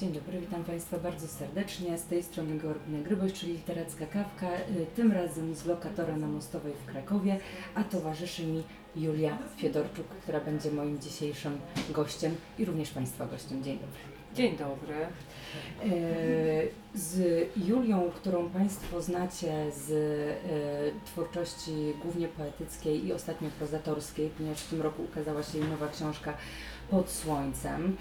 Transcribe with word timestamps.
Dzień 0.00 0.12
dobry, 0.12 0.40
witam 0.40 0.64
Państwa 0.64 0.98
bardzo 0.98 1.28
serdecznie. 1.28 1.98
Z 1.98 2.04
tej 2.04 2.22
strony 2.22 2.58
Gorbina 2.58 3.02
Gryboś, 3.04 3.32
czyli 3.32 3.52
Literacka 3.52 4.06
Kawka, 4.06 4.46
y, 4.46 4.86
tym 4.96 5.12
razem 5.12 5.54
z 5.54 5.66
lokatora 5.66 6.16
na 6.16 6.26
Mostowej 6.26 6.72
w 6.72 6.92
Krakowie, 6.92 7.38
a 7.74 7.84
towarzyszy 7.84 8.46
mi 8.46 8.62
Julia 8.96 9.38
Fiedorczuk, 9.56 10.06
która 10.06 10.40
będzie 10.40 10.70
moim 10.70 11.00
dzisiejszym 11.00 11.58
gościem 11.90 12.34
i 12.58 12.64
również 12.64 12.90
Państwa 12.90 13.26
gościem. 13.26 13.64
Dzień 13.64 13.78
dobry. 13.78 13.98
Dzień 14.34 14.56
dobry. 14.56 14.94
Y, 15.94 16.68
Z 16.94 17.18
Julią, 17.56 18.10
którą 18.14 18.50
Państwo 18.50 19.02
znacie 19.02 19.72
z 19.72 19.90
y, 19.90 21.06
twórczości 21.06 21.72
głównie 22.02 22.28
poetyckiej 22.28 23.06
i 23.06 23.12
ostatnio 23.12 23.48
prozatorskiej, 23.58 24.30
ponieważ 24.36 24.60
w 24.60 24.70
tym 24.70 24.82
roku 24.82 25.02
ukazała 25.02 25.42
się 25.42 25.58
jej 25.58 25.68
nowa 25.68 25.88
książka 25.88 26.34
Pod 26.90 27.10
Słońcem. 27.10 27.96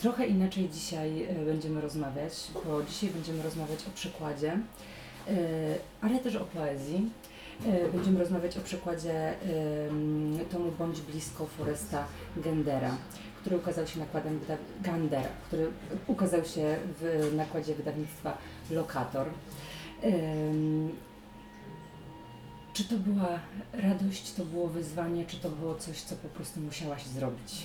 Trochę 0.00 0.26
inaczej 0.26 0.68
dzisiaj 0.68 1.22
y, 1.42 1.44
będziemy 1.44 1.80
rozmawiać, 1.80 2.32
bo 2.66 2.82
dzisiaj 2.82 3.10
będziemy 3.10 3.42
rozmawiać 3.42 3.78
o 3.88 3.90
przekładzie, 3.90 4.52
y, 4.52 5.30
ale 6.00 6.18
też 6.18 6.36
o 6.36 6.44
poezji. 6.44 7.10
Y, 7.66 7.92
Będziemy 7.92 8.18
rozmawiać 8.18 8.58
o 8.58 8.60
przekładzie 8.60 9.34
ym, 9.90 10.38
tomu 10.52 10.72
Bądź 10.72 11.00
blisko 11.00 11.46
Foresta 11.46 12.04
Gendera 12.36 12.96
który 13.40 13.56
ukazał 13.56 13.86
się 13.86 13.98
nakładem 13.98 14.40
Gandera, 14.80 15.28
który 15.46 15.70
ukazał 16.06 16.44
się 16.44 16.76
w 17.00 17.32
nakładzie 17.36 17.74
wydawnictwa 17.74 18.38
Lokator. 18.70 19.26
Czy 22.72 22.84
to 22.84 22.96
była 22.96 23.28
radość, 23.72 24.32
to 24.32 24.44
było 24.44 24.68
wyzwanie, 24.68 25.24
czy 25.26 25.36
to 25.36 25.48
było 25.48 25.74
coś, 25.74 26.00
co 26.00 26.16
po 26.16 26.28
prostu 26.28 26.60
musiałaś 26.60 27.06
zrobić? 27.06 27.64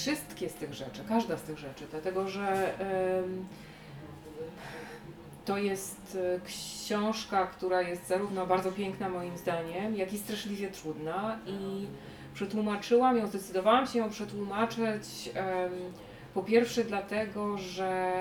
Wszystkie 0.00 0.48
z 0.48 0.54
tych 0.54 0.74
rzeczy, 0.74 1.00
każda 1.08 1.36
z 1.36 1.42
tych 1.42 1.58
rzeczy, 1.58 1.84
dlatego 1.90 2.28
że 2.28 2.74
to 5.44 5.58
jest 5.58 6.18
e, 6.20 6.40
książka, 6.40 7.46
która 7.46 7.82
jest 7.82 8.08
zarówno 8.08 8.46
bardzo 8.46 8.72
piękna 8.72 9.08
moim 9.08 9.38
zdaniem, 9.38 9.96
jak 9.96 10.12
i 10.12 10.18
straszliwie 10.18 10.68
trudna 10.68 11.38
i 11.46 11.86
przetłumaczyłam 12.34 13.16
ją, 13.16 13.26
zdecydowałam 13.26 13.86
się 13.86 13.98
ją 13.98 14.10
przetłumaczyć 14.10 15.30
po 16.34 16.42
pierwsze 16.42 16.84
dlatego, 16.84 17.58
że 17.58 18.12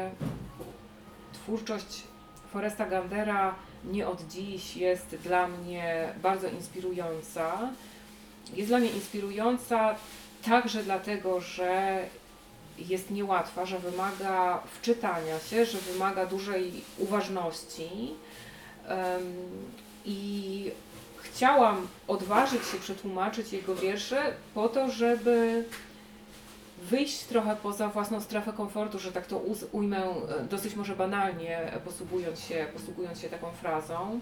twórczość 1.33 2.03
Foresta 2.51 2.85
Gandera 2.85 3.55
nie 3.85 4.07
od 4.07 4.27
dziś 4.27 4.77
jest 4.77 5.15
dla 5.15 5.47
mnie 5.47 6.13
bardzo 6.21 6.47
inspirująca. 6.47 7.69
Jest 8.53 8.69
dla 8.69 8.79
mnie 8.79 8.89
inspirująca 8.89 9.95
Także 10.45 10.83
dlatego, 10.83 11.41
że 11.41 12.03
jest 12.77 13.11
niełatwa, 13.11 13.65
że 13.65 13.79
wymaga 13.79 14.63
wczytania 14.79 15.39
się, 15.39 15.65
że 15.65 15.77
wymaga 15.77 16.25
dużej 16.25 16.83
uważności. 16.97 17.89
I 20.05 20.71
chciałam 21.21 21.87
odważyć 22.07 22.65
się 22.65 22.77
przetłumaczyć 22.77 23.53
jego 23.53 23.75
wiersze 23.75 24.33
po 24.53 24.69
to, 24.69 24.89
żeby 24.89 25.65
wyjść 26.81 27.19
trochę 27.19 27.55
poza 27.55 27.87
własną 27.87 28.21
strefę 28.21 28.53
komfortu, 28.53 28.99
że 28.99 29.11
tak 29.11 29.25
to 29.25 29.41
ujmę 29.71 30.03
e, 30.03 30.43
dosyć 30.49 30.75
może 30.75 30.95
banalnie, 30.95 31.71
posługując 31.85 32.39
się, 32.39 32.67
posługując 32.73 33.19
się 33.19 33.29
taką 33.29 33.51
frazą, 33.51 34.19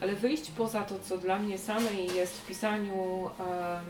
ale 0.00 0.14
wyjść 0.14 0.50
poza 0.50 0.82
to, 0.82 0.94
co 0.98 1.18
dla 1.18 1.38
mnie 1.38 1.58
samej 1.58 2.14
jest 2.14 2.40
w 2.40 2.46
pisaniu 2.46 3.30
em, 3.38 3.84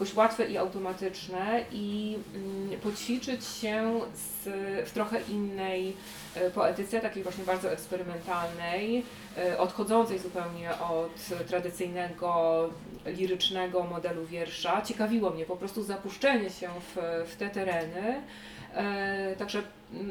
jakoś 0.00 0.14
łatwe 0.16 0.46
i 0.46 0.56
automatyczne 0.56 1.64
i 1.72 2.18
mm, 2.34 2.80
poćwiczyć 2.80 3.44
się 3.44 4.00
z, 4.14 4.48
w 4.88 4.92
trochę 4.92 5.20
innej 5.20 5.96
e, 6.34 6.50
poetyce, 6.50 7.00
takiej 7.00 7.22
właśnie 7.22 7.44
bardzo 7.44 7.72
eksperymentalnej, 7.72 9.04
e, 9.38 9.58
odchodzącej 9.58 10.18
zupełnie 10.18 10.70
od 10.70 11.46
tradycyjnego, 11.48 12.70
lirycznego 13.06 13.84
modelu 13.84 14.26
wiersza. 14.26 14.82
Ciekawiło 14.82 15.30
mnie 15.30 15.44
po 15.44 15.56
prostu 15.56 15.82
zapuszczenie 15.82 16.50
się 16.50 16.68
w, 16.68 17.26
w 17.30 17.36
te 17.36 17.50
tereny. 17.50 18.22
E, 18.74 19.36
Także 19.36 19.62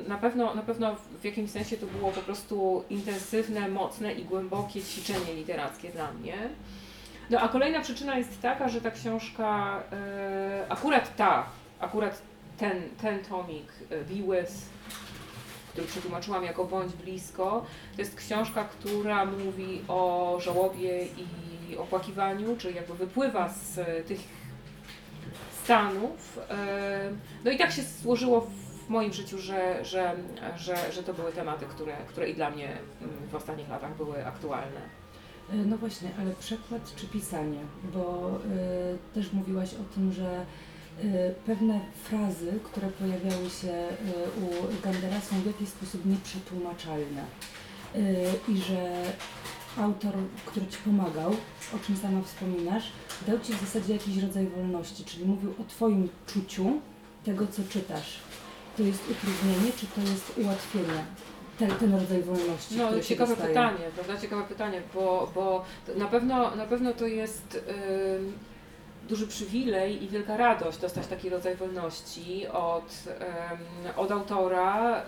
na 0.08 0.18
pewno, 0.18 0.56
na 0.56 0.62
pewno 0.62 0.96
w 1.22 1.26
jakimś 1.26 1.52
sensie 1.52 1.78
to 1.78 1.86
było 1.86 2.12
po 2.12 2.22
prostu 2.22 2.84
intensywne, 2.90 3.70
mocne 3.70 4.14
i 4.14 4.26
głębokie 4.26 4.82
ćwiczenie 4.82 5.34
literackie 5.36 5.90
dla 5.90 6.12
mnie. 6.12 6.36
No 7.30 7.40
a 7.40 7.48
kolejna 7.48 7.82
przyczyna 7.82 8.18
jest 8.18 8.42
taka, 8.42 8.70
że 8.70 8.82
ta 8.82 8.92
książka, 8.92 9.80
e, 9.92 10.66
akurat 10.70 11.16
ta, 11.16 11.46
akurat 11.80 12.22
ten, 12.58 12.82
ten 13.02 13.20
tomik 13.20 13.72
e, 13.90 13.98
Be 13.98 14.14
With, 14.14 14.54
który 15.72 15.88
przetłumaczyłam 15.88 16.44
jako 16.44 16.66
Bądź 16.66 16.94
Blisko, 16.94 17.66
to 17.96 18.02
jest 18.02 18.16
książka, 18.16 18.64
która 18.64 19.26
mówi 19.26 19.82
o 19.88 20.38
żałobie 20.42 21.06
i 21.06 21.78
opłakiwaniu, 21.78 22.58
czyli 22.58 22.76
jakby 22.76 22.94
wypływa 22.94 23.50
z 23.50 23.78
e, 23.78 24.04
tych 24.04 24.20
stanów. 25.64 26.40
No 27.46 27.52
i 27.52 27.58
tak 27.58 27.72
się 27.72 27.82
złożyło 27.82 28.42
w 28.42 28.90
moim 28.90 29.14
życiu, 29.14 29.38
że, 29.38 29.86
że, 29.86 30.16
że, 30.58 30.92
że 30.92 31.04
to 31.04 31.14
były 31.14 31.32
tematy, 31.32 31.66
które, 31.66 31.94
które 32.08 32.30
i 32.30 32.36
dla 32.36 32.50
mnie 32.50 32.68
mm, 33.02 33.28
w 33.32 33.36
ostatnich 33.36 33.70
latach 33.70 33.96
były 33.98 34.26
aktualne. 34.26 34.99
E, 35.54 35.56
No 35.66 35.78
właśnie, 35.78 36.10
ale 36.20 36.32
przekład 36.32 36.96
czy 36.96 37.08
pisanie? 37.08 37.60
Bo 37.94 38.32
y, 38.36 39.14
też 39.14 39.34
mówiłaś 39.34 39.74
o 39.74 39.94
tym, 39.96 40.12
że 40.14 40.46
y, 41.04 41.34
pewne 41.46 41.80
frazy, 42.04 42.60
które 42.64 42.88
pojawiały 42.92 43.50
się 43.50 43.68
y, 43.68 44.42
u 44.42 44.82
Gandera 44.84 45.22
są 45.22 45.42
w 45.42 45.46
jakiś 45.46 45.70
sposób 45.70 46.06
nieprzetłumaczalne. 46.06 47.24
Y, 47.96 48.26
I 48.48 48.58
że 48.58 49.04
autor, 49.78 50.14
który 50.46 50.68
Ci 50.68 50.78
pomagał, 50.86 51.32
o 51.76 51.80
czym 51.86 51.98
sama 51.98 52.22
wspominasz, 52.22 52.84
dał 53.28 53.40
Ci 53.40 53.54
w 53.54 53.62
zasadzie 53.62 53.94
jakiś 53.94 54.18
rodzaj 54.18 54.48
wolności, 54.48 55.06
czyli 55.06 55.26
mówił 55.26 55.52
o 55.52 55.64
Twoim 55.64 56.10
czuciu 56.28 56.82
tego, 57.26 57.48
co 57.48 57.62
czytasz. 57.70 58.20
To 58.78 58.84
jest 58.84 59.04
utrudnienie, 59.12 59.72
czy 59.78 59.86
to 59.88 60.02
jest 60.02 60.38
ułatwienie? 60.38 61.06
Ten, 61.60 61.70
ten 61.72 61.94
rodzaj 62.00 62.22
wolności, 62.22 62.78
No, 62.78 63.00
ciekawe 63.02 63.30
dostaje. 63.30 63.50
pytanie, 63.50 63.80
prawda? 63.96 64.18
Ciekawe 64.22 64.44
pytanie, 64.44 64.82
bo, 64.94 65.32
bo 65.36 65.66
na, 65.96 66.08
pewno, 66.08 66.56
na 66.56 66.66
pewno 66.66 66.94
to 66.94 67.06
jest 67.08 67.64
ym, 68.18 68.34
duży 69.10 69.28
przywilej 69.28 70.04
i 70.04 70.08
wielka 70.10 70.38
radość 70.38 70.78
dostać 70.78 71.08
taki 71.08 71.30
rodzaj 71.30 71.56
wolności 71.56 72.48
od, 72.48 73.04
od 73.96 74.12
autora. 74.12 75.04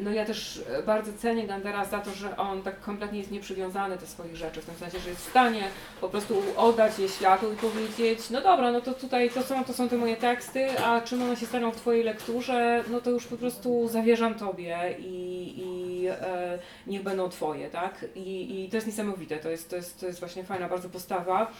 No 0.00 0.12
ja 0.12 0.24
też 0.24 0.64
bardzo 0.86 1.12
cenię 1.12 1.46
Gandera 1.46 1.84
za 1.84 1.98
to, 1.98 2.10
że 2.10 2.36
on 2.36 2.62
tak 2.62 2.80
kompletnie 2.80 3.18
jest 3.18 3.30
nieprzywiązany 3.30 3.96
do 3.96 4.06
swoich 4.06 4.36
rzeczy, 4.36 4.60
w 4.60 4.64
tym 4.64 4.74
sensie, 4.74 4.98
że 4.98 5.10
jest 5.10 5.26
w 5.26 5.30
stanie 5.30 5.62
po 6.00 6.08
prostu 6.08 6.42
oddać 6.56 6.98
je 6.98 7.08
światu 7.08 7.52
i 7.52 7.56
powiedzieć, 7.56 8.30
no 8.30 8.40
dobra, 8.40 8.72
no 8.72 8.80
to 8.80 8.94
tutaj 8.94 9.30
to 9.30 9.42
są, 9.42 9.64
to 9.64 9.72
są 9.72 9.88
te 9.88 9.96
moje 9.96 10.16
teksty, 10.16 10.78
a 10.78 11.00
czym 11.00 11.22
one 11.22 11.36
się 11.36 11.46
staną 11.46 11.70
w 11.70 11.76
Twojej 11.76 12.04
lekturze, 12.04 12.84
no 12.90 13.00
to 13.00 13.10
już 13.10 13.26
po 13.26 13.36
prostu 13.36 13.88
zawierzam 13.88 14.34
Tobie 14.34 14.78
i, 14.98 15.54
i 15.58 16.06
e, 16.08 16.58
niech 16.86 17.02
będą 17.02 17.28
Twoje, 17.28 17.70
tak? 17.70 18.06
I, 18.14 18.64
I 18.64 18.68
to 18.68 18.76
jest 18.76 18.86
niesamowite, 18.86 19.36
to 19.36 19.50
jest, 19.50 19.70
to, 19.70 19.76
jest, 19.76 20.00
to 20.00 20.06
jest 20.06 20.20
właśnie 20.20 20.44
fajna 20.44 20.68
bardzo 20.68 20.88
postawa. 20.88 21.50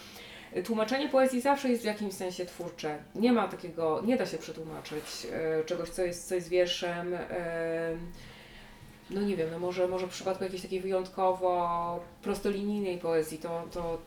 Tłumaczenie 0.65 1.09
poezji 1.09 1.41
zawsze 1.41 1.69
jest 1.69 1.83
w 1.83 1.87
jakimś 1.87 2.15
sensie 2.15 2.47
twórcze. 2.47 2.99
Nie 3.15 3.33
ma 3.33 3.49
takiego, 3.49 4.03
nie 4.07 4.17
da 4.17 4.27
się 4.27 4.39
przetłumaczyć 4.39 5.05
e, 5.33 5.65
czegoś, 5.65 5.89
co 5.89 6.03
jest, 6.03 6.29
co 6.29 6.35
jest 6.35 6.49
wierszem. 6.49 7.17
No 9.11 9.21
nie 9.21 9.37
wiem, 9.37 9.49
no 9.53 9.59
może, 9.59 9.89
może 9.89 10.07
w 10.07 10.11
przypadku 10.11 10.45
jakiejś 10.45 10.63
takiej 10.63 10.81
wyjątkowo 10.81 12.01
prostolinijnej 12.23 12.99
poezji 12.99 13.39
to, 13.39 13.65
to 13.73 13.99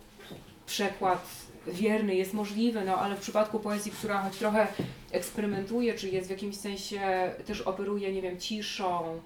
przekład 0.66 1.28
wierny 1.68 2.16
jest 2.16 2.34
możliwy, 2.34 2.86
no 2.86 2.96
ale 2.96 3.16
w 3.16 3.20
przypadku 3.20 3.60
poezji, 3.60 3.92
która 3.92 4.22
choć 4.22 4.38
trochę 4.38 4.68
eksperymentuje, 5.12 5.94
czy 5.94 6.10
jest 6.10 6.28
w 6.28 6.32
jakimś 6.32 6.58
sensie 6.58 7.32
też 7.46 7.62
operuje, 7.62 8.14
nie 8.14 8.22
wiem, 8.22 8.40
ciszą, 8.40 9.20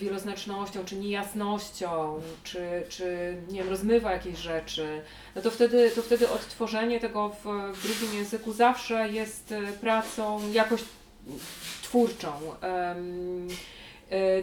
wieloznacznością, 0.00 0.84
czy 0.84 0.96
niejasnością, 0.96 2.20
czy, 2.44 2.82
czy 2.88 3.36
nie 3.48 3.58
wiem, 3.58 3.68
rozmywa 3.68 4.12
jakieś 4.12 4.38
rzeczy, 4.38 5.02
no 5.36 5.42
to 5.42 5.50
wtedy, 5.50 5.90
to 5.90 6.02
wtedy 6.02 6.28
odtworzenie 6.30 7.00
tego 7.00 7.28
w, 7.28 7.72
w 7.76 7.82
drugim 7.82 8.18
języku 8.18 8.52
zawsze 8.52 9.08
jest 9.08 9.52
e, 9.52 9.72
pracą 9.80 10.52
jakoś 10.52 10.80
twórczą. 11.82 12.32
E, 12.62 12.96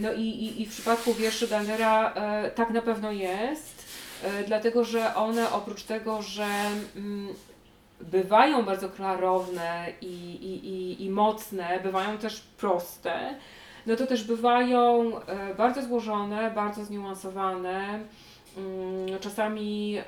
no 0.02 0.14
i, 0.14 0.22
i, 0.22 0.62
i 0.62 0.66
w 0.66 0.70
przypadku 0.70 1.14
wierszy 1.14 1.48
Gandera 1.48 2.14
e, 2.14 2.52
tak 2.52 2.70
na 2.70 2.82
pewno 2.82 3.12
jest, 3.12 3.86
e, 4.24 4.44
dlatego 4.44 4.84
że 4.84 5.16
one 5.16 5.52
oprócz 5.52 5.84
tego, 5.84 6.22
że 6.22 6.48
mm, 6.96 7.34
bywają 8.02 8.64
bardzo 8.64 8.90
klarowne 8.90 9.88
i, 10.02 10.06
i, 10.06 10.68
i, 10.68 11.06
i 11.06 11.10
mocne, 11.10 11.80
bywają 11.84 12.18
też 12.18 12.42
proste, 12.58 13.36
no 13.86 13.96
to 13.96 14.08
też 14.08 14.24
bywają 14.24 15.12
e, 15.22 15.56
bardzo 15.56 15.82
złożone, 15.82 16.52
bardzo 16.52 16.86
zniuansowane, 16.86 18.00
mm, 18.58 19.20
czasami 19.20 19.98
e, 19.98 20.04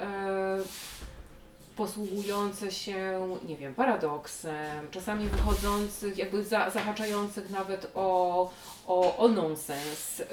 posługujące 1.78 2.72
się, 2.72 3.28
nie 3.48 3.58
wiem, 3.58 3.76
paradoksem, 3.76 4.88
czasami 4.92 5.28
wychodzących, 5.28 6.18
jakby 6.18 6.44
za, 6.44 6.70
zahaczających 6.70 7.50
nawet 7.50 7.92
o, 7.96 8.50
o, 8.88 9.18
o 9.18 9.28
nonsens. 9.28 10.24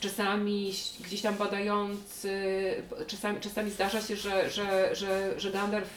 Czasami 0.00 0.72
gdzieś 1.00 1.22
tam 1.22 1.34
badający, 1.34 2.32
czasami, 3.06 3.40
czasami 3.40 3.70
zdarza 3.70 4.00
się, 4.00 4.16
że, 4.16 4.50
że, 4.50 4.94
że, 4.94 5.40
że 5.40 5.50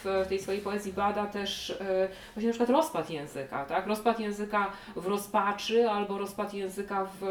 w 0.04 0.26
tej 0.30 0.40
swojej 0.40 0.62
poezji 0.62 0.94
bada 0.94 1.26
też 1.26 1.70
yy, 1.70 2.08
właśnie 2.34 2.48
na 2.48 2.54
przykład 2.54 2.70
rozpad 2.70 3.10
języka, 3.10 3.66
tak? 3.66 3.88
Rozpad 3.88 4.20
języka 4.20 4.72
w 4.96 5.08
rozpaczy 5.08 5.90
albo 5.90 6.18
rozpad 6.18 6.54
języka 6.54 7.08
w, 7.22 7.26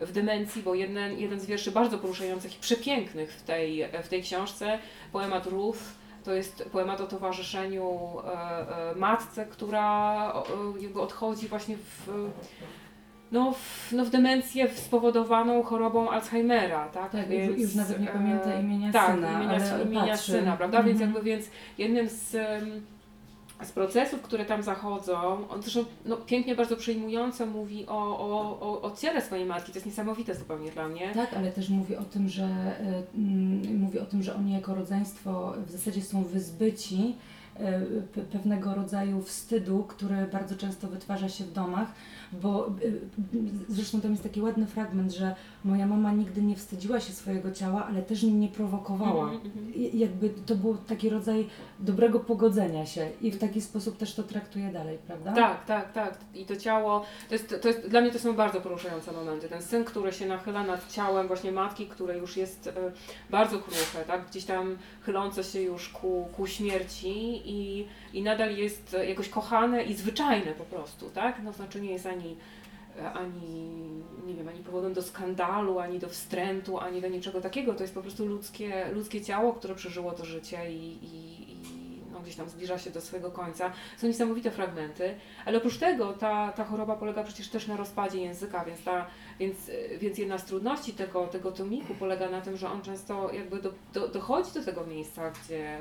w 0.00 0.12
demencji, 0.12 0.62
bo 0.62 0.74
jeden, 0.74 1.18
jeden 1.18 1.40
z 1.40 1.46
wierszy 1.46 1.70
bardzo 1.70 1.98
poruszających 1.98 2.56
i 2.56 2.60
przepięknych 2.60 3.32
w 3.32 3.42
tej, 3.42 3.88
w 4.02 4.08
tej 4.08 4.22
książce, 4.22 4.78
poemat 5.12 5.46
Ruth, 5.46 5.80
to 6.24 6.32
jest 6.34 6.68
poemat 6.72 7.00
o 7.00 7.06
towarzyszeniu 7.06 7.98
e, 8.26 8.90
e, 8.90 8.94
matce, 8.94 9.46
która 9.46 10.30
e, 10.32 10.82
jakby 10.82 11.00
odchodzi 11.00 11.48
właśnie 11.48 11.76
w, 11.76 12.08
no, 13.32 13.52
w, 13.52 13.92
no, 13.92 14.04
w 14.04 14.10
demencję 14.10 14.68
spowodowaną 14.74 15.62
chorobą 15.62 16.10
Alzheimera, 16.10 16.88
tak? 16.88 17.12
Tak, 17.12 17.28
więc, 17.28 17.58
już 17.60 17.74
nawet 17.74 18.00
nie 18.00 18.06
pamięta 18.06 18.60
imienia 18.60 18.92
tak, 18.92 19.14
syna, 19.14 19.32
imienia, 19.32 19.50
ale 19.74 19.82
imienia 19.82 20.12
patrzy. 20.12 20.32
syna, 20.32 20.56
prawda? 20.56 20.82
Więc 20.82 21.00
Mhm. 21.00 21.10
jakby 21.14 21.30
więc 21.30 21.46
jednym 21.78 22.08
z, 22.08 22.36
z 23.62 23.72
procesów, 23.72 24.22
które 24.22 24.44
tam 24.44 24.62
zachodzą, 24.62 25.48
on 25.48 25.62
zresztą 25.62 25.84
no, 26.04 26.16
pięknie, 26.16 26.54
bardzo 26.54 26.76
przejmująco 26.76 27.46
mówi 27.46 27.86
o, 27.86 28.18
o, 28.18 28.60
o, 28.60 28.82
o 28.82 28.96
ciele 28.96 29.22
swojej 29.22 29.46
matki, 29.46 29.72
to 29.72 29.76
jest 29.76 29.86
niesamowite 29.86 30.34
zupełnie 30.34 30.70
dla 30.70 30.88
mnie. 30.88 31.14
Tak, 31.14 31.34
ale 31.34 31.52
też 31.52 31.68
mówi 31.68 31.96
o 31.96 32.04
tym, 32.04 32.28
że 32.28 32.48
mm, 33.14 33.78
mówi 33.78 33.98
o 33.98 34.06
tym, 34.06 34.22
że 34.22 34.34
oni 34.34 34.52
jako 34.52 34.74
rodzeństwo 34.74 35.54
w 35.66 35.70
zasadzie 35.70 36.02
są 36.02 36.24
wyzbyci 36.24 37.14
pe- 38.14 38.24
pewnego 38.32 38.74
rodzaju 38.74 39.22
wstydu, 39.22 39.84
który 39.88 40.26
bardzo 40.32 40.56
często 40.56 40.88
wytwarza 40.88 41.28
się 41.28 41.44
w 41.44 41.52
domach, 41.52 41.88
bo 42.42 42.66
e, 42.66 42.70
zresztą 43.68 44.00
tam 44.00 44.10
jest 44.10 44.22
taki 44.22 44.42
ładny 44.42 44.66
fragment, 44.66 45.12
że 45.12 45.34
moja 45.64 45.86
mama 45.86 46.12
nigdy 46.12 46.42
nie 46.42 46.56
wstydziła 46.56 47.00
się 47.00 47.12
swojego 47.12 47.50
ciała, 47.50 47.86
ale 47.86 48.02
też 48.02 48.22
mnie 48.22 48.32
nie 48.32 48.48
prowokowała. 48.48 49.24
Mhm, 49.24 49.46
mhm. 49.46 49.74
I 49.74 49.98
jakby 49.98 50.30
to 50.46 50.54
był 50.54 50.76
taki 50.76 51.10
rodzaj 51.10 51.48
dobrego 51.80 52.20
pogodzenia 52.20 52.86
się 52.86 53.10
i 53.20 53.30
w 53.30 53.38
taki 53.38 53.60
sposób 53.60 53.96
też 53.96 54.14
to 54.14 54.22
traktuje 54.22 54.72
dalej, 54.72 54.98
prawda? 55.06 55.32
Tak, 55.32 55.64
tak, 55.64 55.92
tak. 55.92 56.18
I 56.34 56.44
to 56.46 56.56
ciało, 56.56 57.04
to 57.28 57.34
jest, 57.34 57.54
to 57.62 57.68
jest, 57.68 57.88
dla 57.88 58.00
mnie 58.00 58.10
to 58.10 58.18
są 58.18 58.32
bardzo 58.32 58.60
poruszające 58.60 59.12
momenty. 59.12 59.48
Ten 59.48 59.62
syn, 59.62 59.84
który 59.84 60.12
się 60.12 60.26
nachyla 60.26 60.64
nad 60.64 60.92
ciałem 60.92 61.26
właśnie 61.26 61.52
matki, 61.52 61.86
które 61.86 62.18
już 62.18 62.36
jest 62.36 62.66
e, 62.66 62.72
bardzo 63.30 63.58
kruche, 63.58 64.04
tak? 64.06 64.26
gdzieś 64.26 64.44
tam 64.44 64.76
chylące 65.04 65.44
się 65.44 65.60
już 65.60 65.88
ku, 65.88 66.28
ku 66.36 66.46
śmierci 66.46 67.42
i, 67.44 67.86
i 68.12 68.22
nadal 68.22 68.56
jest 68.56 68.96
jakoś 69.08 69.28
kochane 69.28 69.84
i 69.84 69.94
zwyczajne 69.94 70.52
po 70.52 70.64
prostu, 70.64 71.10
tak? 71.10 71.42
No 71.42 71.52
znaczy 71.52 71.80
nie 71.80 71.90
jest 71.90 72.06
ani, 72.06 72.36
ani, 73.14 73.70
nie 74.26 74.34
wiem, 74.34 74.48
ani 74.48 74.60
powodem 74.60 74.92
do 74.92 75.02
skandalu, 75.02 75.78
ani 75.78 75.98
do 75.98 76.08
wstrętu, 76.08 76.78
ani 76.78 77.00
do 77.00 77.08
niczego 77.08 77.40
takiego. 77.40 77.74
To 77.74 77.82
jest 77.82 77.94
po 77.94 78.02
prostu 78.02 78.26
ludzkie, 78.26 78.90
ludzkie 78.92 79.20
ciało, 79.20 79.52
które 79.52 79.74
przeżyło 79.74 80.12
to 80.12 80.24
życie 80.24 80.72
i, 80.72 80.98
i, 81.02 81.43
gdzieś 82.24 82.36
tam 82.36 82.48
zbliża 82.48 82.78
się 82.78 82.90
do 82.90 83.00
swojego 83.00 83.30
końca. 83.30 83.72
Są 83.96 84.06
niesamowite 84.06 84.50
fragmenty, 84.50 85.14
ale 85.44 85.58
oprócz 85.58 85.78
tego 85.78 86.12
ta, 86.12 86.52
ta 86.52 86.64
choroba 86.64 86.96
polega 86.96 87.22
przecież 87.24 87.48
też 87.48 87.66
na 87.66 87.76
rozpadzie 87.76 88.20
języka, 88.20 88.64
więc, 88.64 88.84
ta, 88.84 89.06
więc, 89.38 89.68
y, 89.68 89.98
więc 90.00 90.18
jedna 90.18 90.38
z 90.38 90.44
trudności 90.44 90.92
tego, 90.92 91.26
tego 91.26 91.52
tomiku 91.52 91.94
polega 91.94 92.30
na 92.30 92.40
tym, 92.40 92.56
że 92.56 92.70
on 92.70 92.82
często 92.82 93.32
jakby 93.32 93.62
do, 93.62 93.72
do, 93.92 94.08
dochodzi 94.08 94.52
do 94.52 94.64
tego 94.64 94.86
miejsca, 94.86 95.30
gdzie, 95.30 95.78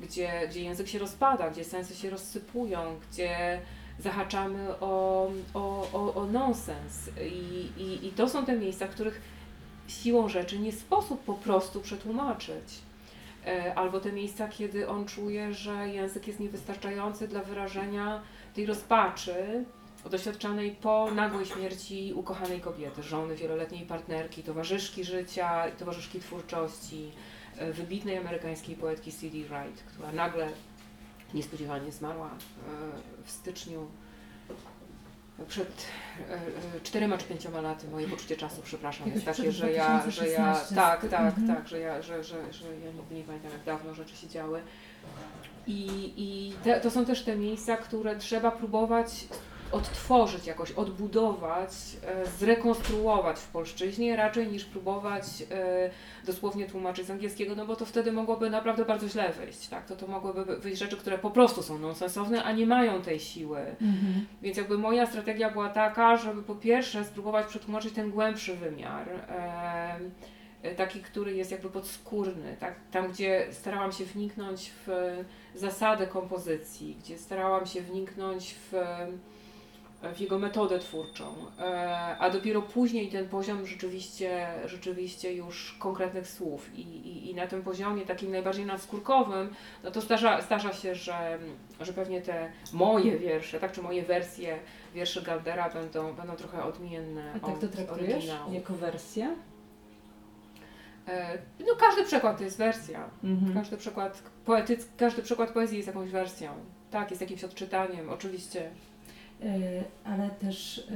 gdzie, 0.00 0.48
gdzie 0.50 0.62
język 0.62 0.88
się 0.88 0.98
rozpada, 0.98 1.50
gdzie 1.50 1.64
sensy 1.64 1.94
się 1.94 2.10
rozsypują, 2.10 2.98
gdzie 3.10 3.60
zahaczamy 3.98 4.80
o, 4.80 5.30
o, 5.54 5.88
o, 5.92 6.14
o 6.14 6.26
nonsens. 6.26 7.10
I, 7.32 7.68
i, 7.82 8.06
I 8.06 8.12
to 8.12 8.28
są 8.28 8.46
te 8.46 8.56
miejsca, 8.56 8.88
których 8.88 9.20
siłą 9.88 10.28
rzeczy 10.28 10.58
nie 10.58 10.72
sposób 10.72 11.24
po 11.24 11.34
prostu 11.34 11.80
przetłumaczyć. 11.80 12.85
E, 13.46 13.74
Albo 13.74 14.00
te 14.00 14.12
miejsca, 14.12 14.48
kiedy 14.48 14.88
on 14.88 15.04
czuje, 15.04 15.54
że 15.54 15.88
język 15.88 16.26
jest 16.26 16.40
niewystarczający 16.40 17.28
dla 17.28 17.42
wyrażenia 17.42 18.22
tej 18.54 18.66
rozpaczy 18.66 19.64
doświadczanej 20.10 20.70
po 20.70 21.10
nagłej 21.14 21.46
śmierci 21.46 22.12
ukochanej 22.14 22.60
kobiety, 22.60 23.02
żony, 23.02 23.36
wieloletniej 23.36 23.86
partnerki, 23.86 24.42
towarzyszki 24.42 25.04
życia, 25.04 25.70
towarzyszki 25.78 26.20
twórczości, 26.20 27.10
e, 27.58 27.72
wybitnej 27.72 28.16
amerykańskiej 28.18 28.76
poetki 28.76 29.12
C.D. 29.12 29.38
Wright, 29.38 29.82
która 29.86 30.12
nagle 30.12 30.48
niespodziewanie 31.34 31.92
zmarła 31.92 32.26
e, 32.26 32.30
w 33.24 33.30
styczniu 33.30 33.86
przed 35.48 35.86
e, 36.30 36.34
e, 36.34 36.40
czterema 36.82 37.18
czy 37.18 37.24
pięcioma 37.24 37.60
laty. 37.60 37.88
Moje 37.88 38.08
poczucie 38.08 38.36
czasu, 38.36 38.62
przepraszam, 38.64 39.08
jest 39.10 39.24
takie, 39.24 39.52
że 39.52 39.72
ja, 39.72 40.10
że 40.10 40.28
ja, 40.28 40.42
2016 40.52 40.74
tak, 40.74 41.08
tak, 41.08 41.38
Mhm. 41.38 41.56
tak, 41.56 41.68
że 41.68 41.80
ja, 41.80 42.02
że, 42.02 42.24
że, 42.24 42.52
że 42.52 42.64
ja 42.84 42.92
nigdy 42.92 43.14
nie 43.14 43.24
pamiętam, 43.24 43.52
jak 43.52 43.64
dawno 43.64 43.94
rzeczy 43.94 44.16
się 44.16 44.28
działy. 44.28 44.60
I, 45.66 46.12
i 46.16 46.52
te, 46.64 46.80
to 46.80 46.90
są 46.90 47.04
też 47.04 47.24
te 47.24 47.36
miejsca, 47.36 47.76
które 47.76 48.16
trzeba 48.16 48.50
próbować 48.50 49.26
odtworzyć 49.72 50.46
jakoś, 50.46 50.72
odbudować, 50.72 51.70
e, 52.06 52.26
zrekonstruować 52.26 53.38
w 53.38 53.48
polszczyźnie, 53.48 54.16
raczej 54.16 54.46
niż 54.46 54.64
próbować 54.64 55.24
e, 55.50 55.90
dosłownie 56.24 56.66
tłumaczyć 56.66 57.06
z 57.06 57.10
angielskiego, 57.10 57.54
no 57.54 57.66
bo 57.66 57.76
to 57.76 57.84
wtedy 57.84 58.12
mogłoby 58.12 58.50
naprawdę 58.50 58.84
bardzo 58.84 59.08
źle 59.08 59.32
wyjść, 59.32 59.68
tak? 59.68 59.86
To, 59.86 59.96
to 59.96 60.06
mogłyby 60.06 60.56
wyjść 60.56 60.78
rzeczy, 60.78 60.96
które 60.96 61.18
po 61.18 61.30
prostu 61.30 61.62
są 61.62 61.78
nonsensowne, 61.78 62.44
a 62.44 62.52
nie 62.52 62.66
mają 62.66 63.02
tej 63.02 63.20
siły. 63.20 63.58
Mhm. 63.60 64.26
Więc 64.42 64.56
jakby 64.56 64.78
moja 64.78 65.06
strategia 65.06 65.50
była 65.50 65.68
taka, 65.68 66.16
żeby 66.16 66.42
po 66.42 66.54
pierwsze 66.54 67.04
spróbować 67.04 67.46
przetłumaczyć 67.46 67.94
ten 67.94 68.10
głębszy 68.10 68.56
wymiar, 68.56 69.08
taki, 70.76 71.00
który 71.00 71.34
jest 71.34 71.50
jakby 71.50 71.70
podskórny, 71.70 72.56
tak? 72.60 72.74
tam 72.90 73.12
gdzie 73.12 73.46
starałam 73.50 73.92
się 73.92 74.04
wniknąć 74.04 74.72
w 74.86 74.90
zasadę 75.54 76.06
kompozycji, 76.06 76.96
gdzie 77.00 77.18
starałam 77.18 77.66
się 77.66 77.80
wniknąć 77.80 78.54
w, 78.54 78.72
w 80.14 80.20
jego 80.20 80.38
metodę 80.38 80.78
twórczą, 80.78 81.34
e, 81.60 82.16
a 82.18 82.30
dopiero 82.30 82.62
później 82.62 83.08
ten 83.08 83.28
poziom 83.28 83.66
rzeczywiście, 83.66 84.46
rzeczywiście 84.64 85.32
już 85.32 85.76
konkretnych 85.78 86.28
słów 86.28 86.70
I, 86.74 86.80
i, 86.80 87.30
i 87.30 87.34
na 87.34 87.46
tym 87.46 87.62
poziomie 87.62 88.06
takim 88.06 88.30
najbardziej 88.30 88.66
nadskórkowym, 88.66 89.54
no 89.84 89.90
to 89.90 90.00
zdarza, 90.00 90.40
zdarza 90.42 90.72
się, 90.72 90.94
że, 90.94 91.38
że 91.80 91.92
pewnie 91.92 92.20
te 92.22 92.52
moje 92.72 93.18
wiersze, 93.18 93.60
tak, 93.60 93.72
czy 93.72 93.82
moje 93.82 94.02
wersje 94.02 94.58
wierszy 94.94 95.22
Galdera 95.22 95.70
będą, 95.70 96.12
będą 96.14 96.36
trochę 96.36 96.64
odmienne 96.64 97.30
A 97.36 97.38
tak 97.40 97.48
od 97.48 97.60
to 97.60 97.68
traktujesz? 97.68 98.12
oryginału. 98.14 98.52
Jako 98.52 98.74
wersję? 98.74 99.36
E, 101.08 101.38
No 101.60 101.74
każdy 101.78 102.04
przekład 102.04 102.38
to 102.38 102.44
jest 102.44 102.58
wersja. 102.58 103.10
Mhm. 103.24 103.54
Każdy 103.54 103.76
przykład, 103.76 104.22
poetyc, 104.44 104.88
każdy 104.96 105.22
przykład 105.22 105.50
poezji 105.50 105.76
jest 105.76 105.86
jakąś 105.86 106.10
wersją. 106.10 106.50
Tak, 106.90 107.10
jest 107.10 107.20
jakimś 107.20 107.44
odczytaniem, 107.44 108.10
oczywiście. 108.10 108.70
E, 109.42 109.84
ale 110.04 110.30
też 110.30 110.86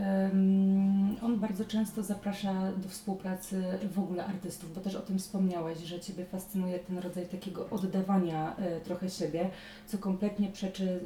on 1.23 1.39
bardzo 1.41 1.65
często 1.65 2.03
zaprasza 2.03 2.73
do 2.73 2.89
współpracy 2.89 3.63
w 3.95 3.99
ogóle 3.99 4.25
artystów, 4.27 4.75
bo 4.75 4.81
też 4.81 4.95
o 4.95 5.01
tym 5.01 5.19
wspomniałeś, 5.19 5.79
że 5.79 6.01
Ciebie 6.01 6.25
fascynuje 6.25 6.79
ten 6.79 6.99
rodzaj 6.99 7.27
takiego 7.27 7.71
oddawania 7.71 8.57
e, 8.57 8.81
trochę 8.81 9.11
siebie, 9.11 9.51
co 9.87 9.99
kompletnie 9.99 10.49
przeczy 10.49 11.01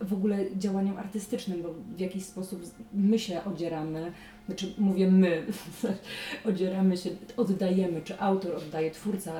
e, 0.00 0.04
w 0.04 0.12
ogóle 0.12 0.56
działaniom 0.56 0.96
artystycznym, 0.96 1.62
bo 1.62 1.74
w 1.96 2.00
jakiś 2.00 2.24
sposób 2.24 2.62
my 2.94 3.18
się 3.18 3.44
odzieramy, 3.44 4.12
znaczy 4.46 4.74
mówię 4.78 5.10
my, 5.10 5.46
odzieramy 6.48 6.96
się, 6.96 7.10
oddajemy, 7.36 8.02
czy 8.02 8.20
autor 8.20 8.56
oddaje, 8.56 8.90
twórca 8.90 9.32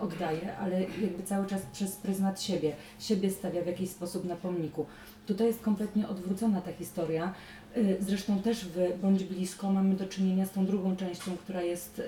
oddaje, 0.00 0.56
ale 0.56 0.80
jakby 0.80 1.22
cały 1.24 1.46
czas 1.46 1.62
przez 1.72 1.96
pryzmat 1.96 2.42
siebie, 2.42 2.72
siebie 2.98 3.30
stawia 3.30 3.62
w 3.62 3.66
jakiś 3.66 3.90
sposób 3.90 4.24
na 4.24 4.36
pomniku. 4.36 4.86
Tutaj 5.30 5.46
jest 5.46 5.62
kompletnie 5.62 6.08
odwrócona 6.08 6.60
ta 6.60 6.72
historia. 6.72 7.34
Y, 7.76 7.96
Zresztą 8.00 8.42
też 8.42 8.64
w 8.64 8.98
Bądź 9.02 9.24
Blisko 9.24 9.72
mamy 9.72 9.94
do 9.94 10.06
czynienia 10.06 10.46
z 10.46 10.50
tą 10.50 10.66
drugą 10.66 10.96
częścią, 10.96 11.36
która 11.36 11.62
jest 11.62 12.02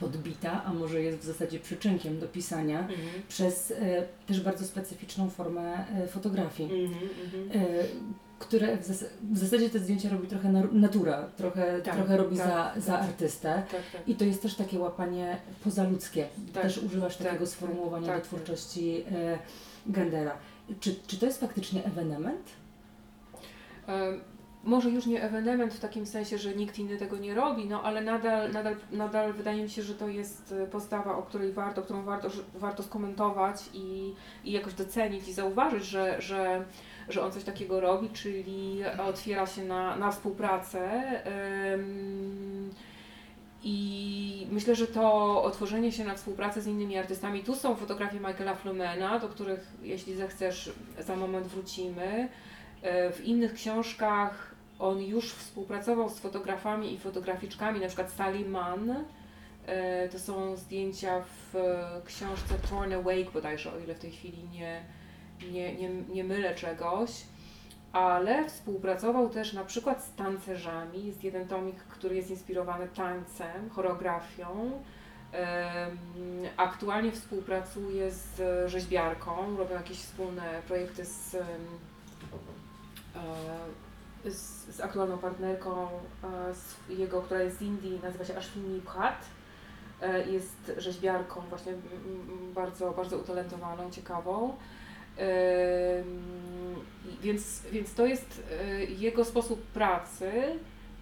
podbita, 0.00 0.64
a 0.64 0.72
może 0.72 1.02
jest 1.02 1.18
w 1.18 1.24
zasadzie 1.24 1.58
przyczynkiem 1.58 2.20
do 2.20 2.26
pisania 2.26 2.88
przez 3.28 3.70
e, 3.70 3.74
też 4.26 4.40
bardzo 4.40 4.64
specyficzną 4.64 5.30
formę 5.30 5.84
e, 5.96 6.06
fotografii, 6.06 6.84
Mhm, 6.84 7.08
mhm. 7.24 7.62
e, 7.64 7.84
które 8.38 8.76
w, 8.76 8.86
zas- 8.86 9.04
w 9.32 9.38
zasadzie 9.38 9.70
te 9.70 9.78
zdjęcia 9.78 10.08
robi 10.10 10.26
trochę 10.28 10.52
na- 10.52 10.64
natura, 10.72 11.28
trochę, 11.36 11.80
Tak, 11.82 11.94
trochę 11.96 12.16
robi 12.16 12.36
tak, 12.36 12.46
za, 12.46 12.80
za 12.80 12.92
tak. 12.92 13.02
artystę. 13.02 13.62
Tak, 13.72 13.80
tak. 13.92 14.08
I 14.08 14.14
to 14.14 14.24
jest 14.24 14.42
też 14.42 14.54
takie 14.54 14.78
łapanie 14.78 15.36
pozaludzkie. 15.64 16.26
Tak, 16.54 16.62
też 16.62 16.78
używasz 16.78 17.16
tak, 17.16 17.26
takiego 17.26 17.44
tak, 17.44 17.54
sformułowania 17.54 18.06
tak. 18.06 18.16
do 18.18 18.24
twórczości 18.24 19.04
e, 19.12 19.38
Gendera. 19.86 20.32
Czy, 20.80 20.94
czy 21.06 21.18
to 21.18 21.26
jest 21.26 21.40
faktycznie 21.40 21.84
ewenement? 21.84 22.52
Em, 23.86 24.20
może 24.64 24.90
już 24.90 25.06
nie 25.06 25.22
ewenement 25.22 25.74
w 25.74 25.80
takim 25.80 26.06
sensie, 26.06 26.38
że 26.38 26.54
nikt 26.54 26.78
inny 26.78 26.96
tego 26.96 27.16
nie 27.16 27.34
robi, 27.34 27.66
no 27.66 27.82
ale 27.82 28.00
nadal, 28.00 28.52
nadal, 28.52 28.76
nadal 28.90 29.32
wydaje 29.32 29.62
mi 29.62 29.70
się, 29.70 29.82
że 29.82 29.94
to 29.94 30.08
jest 30.08 30.52
e, 30.52 30.66
postawa, 30.66 31.16
o 31.16 31.22
której 31.22 31.52
warto, 31.52 31.82
którą 31.82 32.02
warto, 32.02 32.28
warto 32.54 32.82
skomentować 32.82 33.64
i, 33.74 34.14
i 34.44 34.52
jakoś 34.52 34.74
docenić 34.74 35.28
i 35.28 35.32
zauważyć, 35.32 35.84
że, 35.84 36.22
że, 36.22 36.64
że 37.08 37.22
on 37.22 37.32
coś 37.32 37.44
takiego 37.44 37.80
robi, 37.80 38.10
czyli 38.10 38.80
otwiera 39.08 39.46
się 39.46 39.64
na, 39.64 39.96
na 39.96 40.10
współpracę. 40.10 41.02
I 43.64 44.46
myślę, 44.50 44.74
że 44.74 44.86
to 44.86 45.42
otworzenie 45.42 45.92
się 45.92 46.04
na 46.04 46.14
współpracę 46.14 46.60
z 46.62 46.66
innymi 46.66 46.98
artystami, 46.98 47.44
tu 47.44 47.54
są 47.54 47.76
fotografie 47.76 48.20
Michaela 48.20 48.54
Flumena, 48.54 49.18
do 49.18 49.28
których 49.28 49.66
jeśli 49.82 50.14
zechcesz 50.14 50.72
za 51.00 51.16
moment 51.16 51.46
wrócimy. 51.46 52.28
E, 52.82 53.12
W 53.12 53.24
innych 53.24 53.54
książkach 53.54 54.54
on 54.78 55.02
już 55.02 55.32
współpracował 55.32 56.08
z 56.08 56.18
fotografami 56.18 56.92
i 56.94 56.98
fotograficzkami, 56.98 57.80
na 57.80 57.86
przykład 57.86 58.12
Sally 58.12 58.44
Mann. 58.48 59.04
E, 59.66 60.08
To 60.08 60.18
są 60.18 60.56
zdjęcia 60.56 61.20
w 61.52 61.56
e, 61.56 62.00
książce 62.04 62.54
Torn 62.70 62.92
Awake 62.92 63.30
bodajże, 63.32 63.72
o 63.72 63.78
ile 63.78 63.94
w 63.94 63.98
tej 63.98 64.10
chwili 64.10 64.44
nie, 64.52 64.82
nie, 65.52 65.74
nie, 65.74 65.90
nie 66.08 66.24
mylę 66.24 66.54
czegoś. 66.54 67.10
Ale 67.98 68.48
współpracował 68.48 69.28
też 69.28 69.52
na 69.52 69.64
przykład 69.64 70.04
z 70.04 70.14
tancerzami. 70.14 71.06
Jest 71.06 71.24
jeden 71.24 71.48
tomik, 71.48 71.76
który 71.76 72.16
jest 72.16 72.30
inspirowany 72.30 72.88
tańcem, 72.88 73.70
choreografią. 73.70 74.70
Aktualnie 76.56 77.12
współpracuje 77.12 78.10
z 78.10 78.40
rzeźbiarką, 78.70 79.56
robią 79.56 79.74
jakieś 79.74 79.98
wspólne 79.98 80.62
projekty 80.68 81.04
z, 81.04 81.34
e, 81.34 81.44
z, 84.30 84.76
z 84.76 84.80
aktualną 84.80 85.18
partnerką 85.18 85.88
z 86.52 86.98
jego, 86.98 87.22
która 87.22 87.42
jest 87.42 87.58
z 87.58 87.62
Indii, 87.62 88.00
nazywa 88.02 88.24
się 88.24 88.36
Ashwini 88.36 88.80
Bhatt. 88.80 89.24
E, 90.02 90.28
Jest 90.28 90.72
rzeźbiarką 90.76 91.40
właśnie 91.40 91.72
bardzo, 92.54 92.90
bardzo 92.90 93.16
utalentowaną, 93.18 93.90
ciekawą. 93.90 94.56
Więc, 97.22 97.62
więc 97.72 97.94
to 97.94 98.06
jest 98.06 98.42
e, 98.50 98.84
jego 98.84 99.24
sposób 99.24 99.62
pracy, 99.62 100.32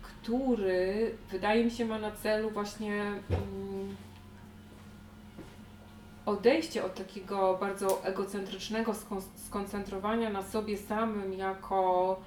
który 0.03 1.15
wydaje 1.31 1.65
mi 1.65 1.71
się 1.71 1.85
ma 1.85 1.99
na 1.99 2.11
celu 2.11 2.51
właśnie 2.51 3.03
mm, 3.03 3.97
odejście 6.27 6.85
od 6.85 6.95
takiego 6.95 7.57
bardzo 7.61 8.05
egocentrycznego 8.05 8.93
skon- 8.93 9.47
skoncentrowania 9.47 10.31
na 10.31 10.43
sobie 10.43 10.77
samym 10.77 11.33
jako 11.33 12.21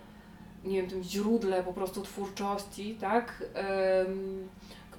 nie 0.64 0.82
wiem, 0.82 0.90
tym 0.90 1.04
źródle 1.04 1.64
po 1.64 1.74
prostu 1.74 2.02
twórczości, 2.02 2.96
tak? 2.96 3.44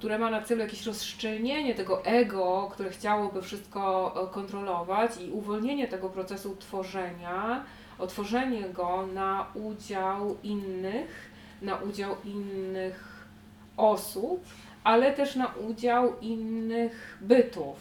Które 0.01 0.19
ma 0.19 0.29
na 0.29 0.41
celu 0.41 0.61
jakieś 0.61 0.85
rozszczelnienie 0.85 1.75
tego 1.75 2.05
ego, 2.05 2.69
które 2.71 2.89
chciałoby 2.89 3.41
wszystko 3.41 4.13
e, 4.23 4.33
kontrolować 4.33 5.11
i 5.21 5.31
uwolnienie 5.31 5.87
tego 5.87 6.09
procesu 6.09 6.55
tworzenia, 6.55 7.63
otworzenie 7.99 8.69
go 8.69 9.07
na 9.07 9.47
udział 9.53 10.37
innych, 10.43 11.31
na 11.61 11.75
udział 11.75 12.15
innych 12.25 13.25
osób, 13.77 14.43
ale 14.83 15.13
też 15.13 15.35
na 15.35 15.47
udział 15.47 16.19
innych 16.19 17.17
bytów. 17.21 17.77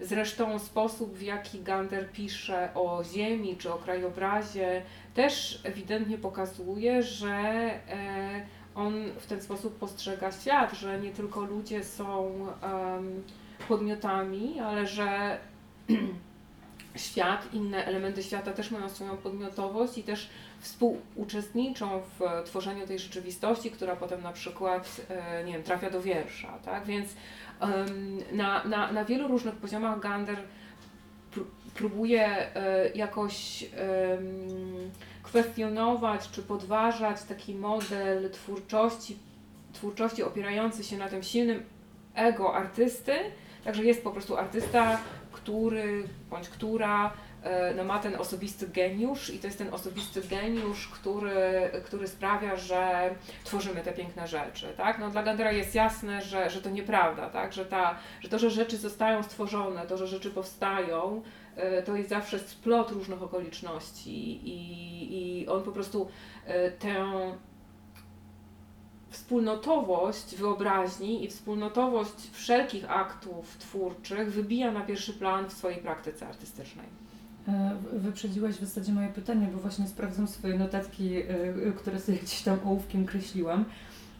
Zresztą 0.00 0.58
sposób, 0.58 1.14
w 1.14 1.22
jaki 1.22 1.60
Gander 1.60 2.10
pisze 2.12 2.68
o 2.74 3.04
ziemi 3.04 3.56
czy 3.56 3.72
o 3.72 3.76
krajobrazie, 3.76 4.82
też 5.14 5.60
ewidentnie 5.64 6.18
pokazuje, 6.18 7.02
że 7.02 7.28
e, 7.28 8.57
on 8.78 8.94
w 9.18 9.26
ten 9.26 9.42
sposób 9.42 9.78
postrzega 9.78 10.32
świat, 10.32 10.72
że 10.72 11.00
nie 11.00 11.10
tylko 11.10 11.40
ludzie 11.40 11.84
są 11.84 12.34
em, 12.62 13.22
podmiotami, 13.68 14.60
ale 14.60 14.86
że 14.86 15.38
świat, 16.96 17.54
inne 17.54 17.84
elementy 17.84 18.22
świata 18.22 18.52
też 18.52 18.70
mają 18.70 18.88
swoją 18.88 19.16
podmiotowość 19.16 19.98
i 19.98 20.02
też 20.02 20.30
współuczestniczą 20.60 22.02
w 22.18 22.44
tworzeniu 22.44 22.86
tej 22.86 22.98
rzeczywistości, 22.98 23.70
która 23.70 23.96
potem 23.96 24.22
na 24.22 24.32
przykład 24.32 25.00
e, 25.08 25.44
nie 25.44 25.52
wiem, 25.52 25.62
trafia 25.62 25.90
do 25.90 26.02
wiersza. 26.02 26.58
Tak? 26.64 26.86
Więc 26.86 27.14
na, 28.32 28.64
na, 28.64 28.92
na 28.92 29.04
wielu 29.04 29.28
różnych 29.28 29.54
poziomach 29.54 30.00
Gander 30.00 30.36
pró- 31.34 31.44
próbuje 31.74 32.56
e, 32.56 32.90
jakoś 32.94 33.66
kwestionować 35.28 36.30
czy 36.30 36.42
podważać 36.42 37.22
taki 37.22 37.54
model 37.54 38.30
twórczości, 38.30 39.18
twórczości 39.72 40.22
opierający 40.22 40.84
się 40.84 40.96
na 40.96 41.08
tym 41.08 41.22
silnym 41.22 41.64
ego 42.14 42.54
artysty. 42.54 43.12
Także 43.64 43.84
jest 43.84 44.04
po 44.04 44.10
prostu 44.10 44.36
artysta, 44.36 44.98
który 45.32 46.04
bądź 46.30 46.48
która 46.48 47.12
e, 47.42 47.74
no, 47.74 47.84
ma 47.84 47.98
ten 47.98 48.14
osobisty 48.14 48.68
geniusz 48.68 49.30
i 49.30 49.38
to 49.38 49.46
jest 49.46 49.58
ten 49.58 49.74
osobisty 49.74 50.20
geniusz, 50.20 50.88
który, 50.88 51.70
który 51.84 52.08
sprawia, 52.08 52.56
że 52.56 53.10
tworzymy 53.44 53.80
te 53.80 53.92
piękne 53.92 54.28
rzeczy. 54.28 54.66
Tak? 54.76 54.98
No, 54.98 55.10
dla 55.10 55.22
Gandera 55.22 55.52
jest 55.52 55.74
jasne, 55.74 56.22
że, 56.22 56.50
że 56.50 56.62
to 56.62 56.70
nieprawda, 56.70 57.30
tak? 57.30 57.52
że, 57.52 57.64
ta, 57.64 57.94
że 58.20 58.28
to, 58.28 58.38
że 58.38 58.50
rzeczy 58.50 58.76
zostają 58.76 59.22
stworzone, 59.22 59.86
to, 59.86 59.96
że 59.96 60.06
rzeczy 60.06 60.30
powstają, 60.30 61.22
to 61.84 61.96
jest 61.96 62.10
zawsze 62.10 62.38
splot 62.38 62.90
różnych 62.90 63.22
okoliczności 63.22 64.48
i, 64.48 65.40
i 65.42 65.48
on 65.48 65.62
po 65.62 65.72
prostu 65.72 66.08
e, 66.46 66.70
tę 66.70 67.06
wspólnotowość 69.10 70.36
wyobraźni 70.36 71.24
i 71.24 71.28
wspólnotowość 71.28 72.30
wszelkich 72.32 72.90
aktów 72.90 73.56
twórczych 73.58 74.32
wybija 74.32 74.72
na 74.72 74.80
pierwszy 74.80 75.12
plan 75.12 75.48
w 75.48 75.52
swojej 75.52 75.78
praktyce 75.78 76.28
artystycznej. 76.28 76.86
E, 77.48 77.76
Wyprzedziłaś 77.92 78.54
w 78.54 78.60
zasadzie 78.60 78.92
moje 78.92 79.08
pytanie, 79.08 79.48
bo 79.54 79.58
właśnie 79.60 79.88
sprawdzam 79.88 80.28
swoje 80.28 80.58
notatki, 80.58 81.16
e, 81.16 81.24
które 81.76 82.00
sobie 82.00 82.18
gdzieś 82.18 82.42
tam 82.42 82.58
ołówkiem 82.64 83.06
kreśliłam. 83.06 83.64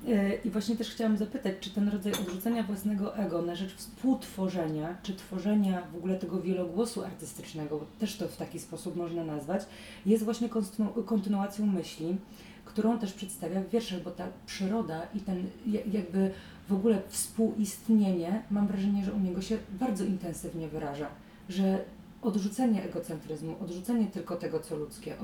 E, 0.06 0.34
I 0.34 0.50
właśnie 0.50 0.76
też 0.76 0.90
chciałam 0.90 1.16
zapytać, 1.16 1.54
czy 1.60 1.70
ten 1.70 1.88
rodzaj 1.88 2.12
odrzucenia 2.12 2.62
własnego 2.62 3.16
ego 3.16 3.42
na 3.42 3.54
rzecz 3.54 3.74
współtworzenia, 3.74 4.96
czy 5.02 5.14
tworzenia 5.14 5.82
w 5.92 5.96
ogóle 5.96 6.16
tego 6.18 6.40
wielogłosu 6.40 7.04
artystycznego, 7.04 7.80
też 7.98 8.16
to 8.16 8.28
w 8.28 8.36
taki 8.36 8.58
sposób 8.60 8.96
można 8.96 9.24
nazwać, 9.24 9.62
jest 10.06 10.24
właśnie 10.24 10.48
kontynu- 10.48 11.04
kontynuacją 11.04 11.66
myśli, 11.66 12.16
którą 12.64 12.98
też 12.98 13.12
przedstawia 13.12 13.60
w 13.60 13.68
wierszach, 13.68 14.02
bo 14.02 14.10
ta 14.10 14.24
przyroda 14.46 15.02
i 15.14 15.20
ten 15.20 15.46
ja- 15.66 15.84
jakby 15.92 16.30
w 16.68 16.72
ogóle 16.72 17.02
współistnienie, 17.08 18.42
mam 18.50 18.66
wrażenie, 18.66 19.04
że 19.04 19.12
u 19.12 19.20
niego 19.20 19.42
się 19.42 19.58
bardzo 19.80 20.04
intensywnie 20.04 20.68
wyraża, 20.68 21.08
że 21.48 21.84
odrzucenie 22.22 22.82
egocentryzmu, 22.82 23.56
odrzucenie 23.60 24.06
tylko 24.06 24.36
tego, 24.36 24.60
co 24.60 24.76
ludzkie. 24.76 25.14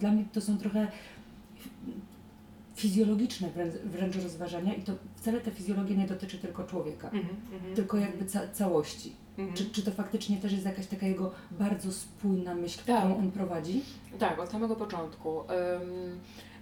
Dla 0.00 0.12
mnie 0.12 0.24
to 0.32 0.40
są 0.40 0.58
trochę 0.58 0.88
fizjologiczne 2.80 3.48
wręcz, 3.50 3.74
wręcz 3.84 4.16
rozważania 4.16 4.74
i 4.74 4.82
to 4.82 4.92
wcale 5.16 5.40
ta 5.40 5.50
fizjologia 5.50 5.96
nie 5.96 6.06
dotyczy 6.06 6.38
tylko 6.38 6.64
człowieka, 6.64 7.10
tylko 7.74 7.96
jakby 7.96 8.24
ca 8.24 8.40
całości. 8.48 9.12
Mhm. 9.38 9.56
Czy, 9.56 9.70
czy 9.70 9.82
to 9.82 9.90
faktycznie 9.90 10.36
też 10.36 10.52
jest 10.52 10.64
jakaś 10.64 10.86
taka 10.86 11.06
jego 11.06 11.30
bardzo 11.50 11.92
spójna 11.92 12.54
myśl, 12.54 12.80
Tak. 12.86 12.98
którą 13.00 13.18
on 13.18 13.30
prowadzi? 13.30 13.82
Tak, 14.18 14.38
od 14.38 14.50
samego 14.50 14.76
początku. 14.76 15.40
Ym, 15.40 15.46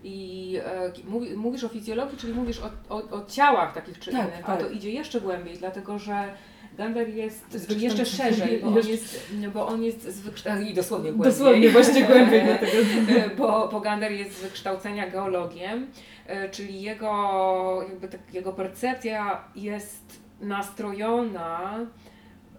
I 0.05 0.57
e, 0.65 0.93
mówi- 1.09 1.37
mówisz 1.37 1.65
o 1.65 1.69
fizjologii, 1.69 2.19
czyli 2.19 2.33
mówisz 2.35 2.61
o, 2.61 2.71
o, 2.89 2.97
o 2.97 3.25
ciałach 3.27 3.75
takich 3.75 3.99
czy 3.99 4.13
Tak, 4.13 4.21
innych, 4.29 4.45
a 4.45 4.47
tak. 4.57 4.61
to 4.61 4.69
idzie 4.71 4.91
jeszcze 4.91 5.21
głębiej, 5.21 5.59
dlatego 5.59 5.99
że 5.99 6.35
Gander 6.79 7.09
jest 7.09 7.45
Zresztą- 7.51 7.75
jeszcze 7.75 8.07
szerzej, 8.07 8.61
bo 8.61 8.69
on 8.69 8.77
jest, 8.77 9.33
bo 9.55 9.67
on 9.67 9.83
jest 9.83 10.03
z 10.03 10.21
wykształcenia, 10.21 10.75
dosłownie 10.75 11.13
głębiej. 11.13 11.33
Dosłownie, 11.33 11.71
właśnie 11.71 12.05
głębiej 12.11 12.43
dlatego. 12.45 12.73
E, 13.17 13.37
bo, 13.37 13.69
bo 13.73 13.81
Gander 13.81 14.13
jest 14.13 14.39
z 14.39 14.43
wykształcenia 14.43 15.11
geologiem, 15.11 15.87
e, 16.27 16.49
czyli 16.49 16.83
jego, 16.83 17.85
jakby 17.89 18.09
tak, 18.09 18.21
jego 18.35 18.53
percepcja 18.53 19.45
jest 19.57 20.21
nastrojona 20.41 21.79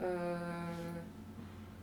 e, 0.01 0.05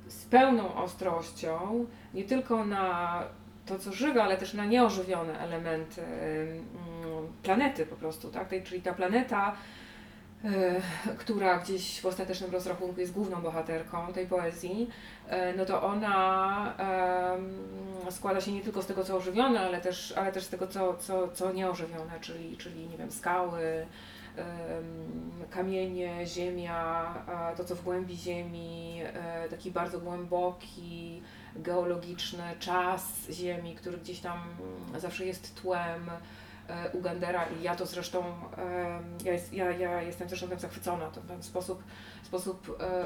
z 0.08 0.24
pełną 0.24 0.74
ostrością 0.74 1.86
nie 2.14 2.24
tylko 2.24 2.64
na 2.64 3.22
to, 3.66 3.78
co 3.78 3.92
żywe, 3.92 4.22
ale 4.22 4.36
też 4.36 4.54
na 4.54 4.64
nieożywione 4.64 5.38
elementy 5.40 6.02
mm, 6.02 6.66
planety 7.42 7.86
po 7.86 7.96
prostu, 7.96 8.30
tak? 8.30 8.48
Czyli 8.64 8.82
ta 8.82 8.92
planeta, 8.92 9.56
która 11.18 11.58
gdzieś 11.58 12.00
w 12.00 12.06
ostatecznym 12.06 12.50
rozrachunku 12.50 13.00
jest 13.00 13.12
główną 13.12 13.42
bohaterką 13.42 14.12
tej 14.12 14.26
poezji, 14.26 14.90
e, 15.28 15.54
no 15.54 15.64
to 15.64 15.82
ona 15.82 16.74
składa 18.10 18.40
się 18.40 18.52
nie 18.52 18.60
tylko 18.60 18.82
z 18.82 18.86
tego, 18.86 19.04
co 19.04 19.16
ożywione, 19.16 19.60
ale 19.60 19.80
też, 19.80 20.12
ale 20.16 20.32
też 20.32 20.44
z 20.44 20.48
tego, 20.48 20.66
co, 20.66 20.96
co, 20.96 21.28
co 21.28 21.52
nieożywione, 21.52 22.20
czyli, 22.20 22.56
czyli 22.56 22.88
nie 22.88 22.98
wiem, 22.98 23.10
skały, 23.10 23.86
kamienie, 25.50 26.26
ziemia, 26.26 27.14
to 27.56 27.64
co 27.64 27.76
w 27.76 27.84
głębi 27.84 28.16
ziemi, 28.16 29.00
e, 29.04 29.48
taki 29.48 29.70
bardzo 29.70 30.00
głęboki, 30.00 31.22
geologiczny 31.56 32.42
czas 32.58 33.30
ziemi, 33.30 33.74
który 33.74 33.98
gdzieś 33.98 34.20
tam 34.20 34.38
zawsze 34.98 35.26
jest 35.26 35.62
tłem 35.62 36.08
e, 36.08 36.20
Ugandera 36.92 37.46
i 37.46 37.62
ja 37.62 37.76
to 37.76 37.87
zresztą, 37.87 38.25
ja, 39.25 39.32
jest, 39.32 39.52
ja, 39.52 39.70
ja 39.70 40.02
jestem 40.02 40.28
zresztą 40.28 40.49
tym 40.49 40.58
zachwycona, 40.58 41.11
ten, 41.11 41.23
ten 41.23 41.42
sposób, 41.42 41.82
sposób 42.23 42.76
e, 42.80 43.04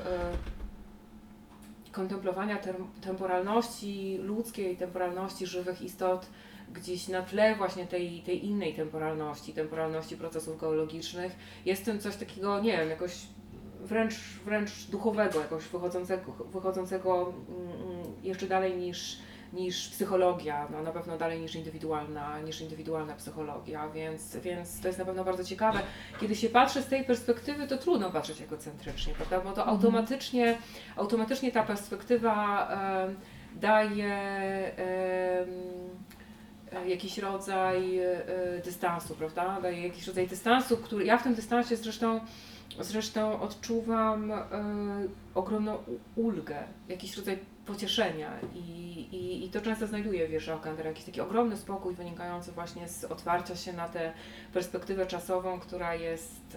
kontemplowania 1.92 2.58
temporalności 3.00 4.18
ludzkiej, 4.22 4.76
temporalności 4.76 5.46
żywych 5.46 5.82
istot, 5.82 6.26
gdzieś 6.72 7.08
na 7.08 7.22
tle 7.22 7.56
właśnie 7.56 7.86
tej, 7.86 8.22
tej 8.22 8.46
innej 8.46 8.74
temporalności, 8.74 9.52
temporalności 9.52 10.16
procesów 10.16 10.60
geologicznych, 10.60 11.32
jest 11.64 11.84
tym 11.84 12.00
coś 12.00 12.16
takiego, 12.16 12.60
nie 12.60 12.76
wiem, 12.76 12.90
jakoś 12.90 13.12
wręcz, 13.80 14.14
wręcz 14.44 14.86
duchowego, 14.90 15.40
jakoś 15.40 15.64
wychodzącego, 15.64 16.32
wychodzącego 16.32 17.32
mm, 17.48 18.14
jeszcze 18.22 18.46
dalej 18.46 18.76
niż, 18.76 19.18
niż 19.52 19.88
psychologia, 19.88 20.68
no 20.70 20.82
na 20.82 20.92
pewno 20.92 21.18
dalej 21.18 21.40
niż 21.40 21.54
indywidualna, 21.54 22.40
niż 22.40 22.60
indywidualna 22.60 23.14
psychologia, 23.14 23.88
więc, 23.88 24.36
więc 24.36 24.80
to 24.80 24.88
jest 24.88 24.98
na 24.98 25.04
pewno 25.04 25.24
bardzo 25.24 25.44
ciekawe. 25.44 25.78
Kiedy 26.20 26.36
się 26.36 26.48
patrzy 26.48 26.82
z 26.82 26.86
tej 26.86 27.04
perspektywy, 27.04 27.66
to 27.66 27.78
trudno 27.78 28.10
patrzeć 28.10 28.40
egocentrycznie, 28.40 29.14
prawda, 29.14 29.40
bo 29.40 29.52
to 29.52 29.60
mhm. 29.60 29.68
automatycznie, 29.68 30.58
automatycznie 30.96 31.52
ta 31.52 31.62
perspektywa 31.62 32.68
daje 33.56 34.16
jakiś 36.86 37.18
rodzaj 37.18 37.98
e, 37.98 38.16
dystansu, 38.64 39.14
prawda? 39.14 39.60
Daje 39.60 39.86
jakiś 39.86 40.06
rodzaj 40.06 40.28
dystansu, 40.28 40.76
który 40.76 41.04
ja 41.04 41.18
w 41.18 41.22
tym 41.22 41.34
dystansie 41.34 41.76
zresztą, 41.76 42.20
zresztą 42.80 43.40
odczuwam 43.40 44.32
e, 44.32 44.44
ogromną 45.34 45.78
ulgę, 46.16 46.56
jakiś 46.88 47.16
rodzaj 47.16 47.38
pocieszenia 47.72 48.30
i, 48.54 48.58
i, 49.12 49.44
i 49.44 49.50
to 49.50 49.60
często 49.60 49.86
znajduję 49.86 50.28
w 50.28 50.30
wierszach 50.30 50.60
Kandera, 50.60 50.88
jakiś 50.88 51.04
taki 51.04 51.20
ogromny 51.20 51.56
spokój 51.56 51.94
wynikający 51.94 52.52
właśnie 52.52 52.88
z 52.88 53.04
otwarcia 53.04 53.56
się 53.56 53.72
na 53.72 53.88
tę 53.88 54.12
perspektywę 54.52 55.06
czasową, 55.06 55.60
która 55.60 55.94
jest 55.94 56.56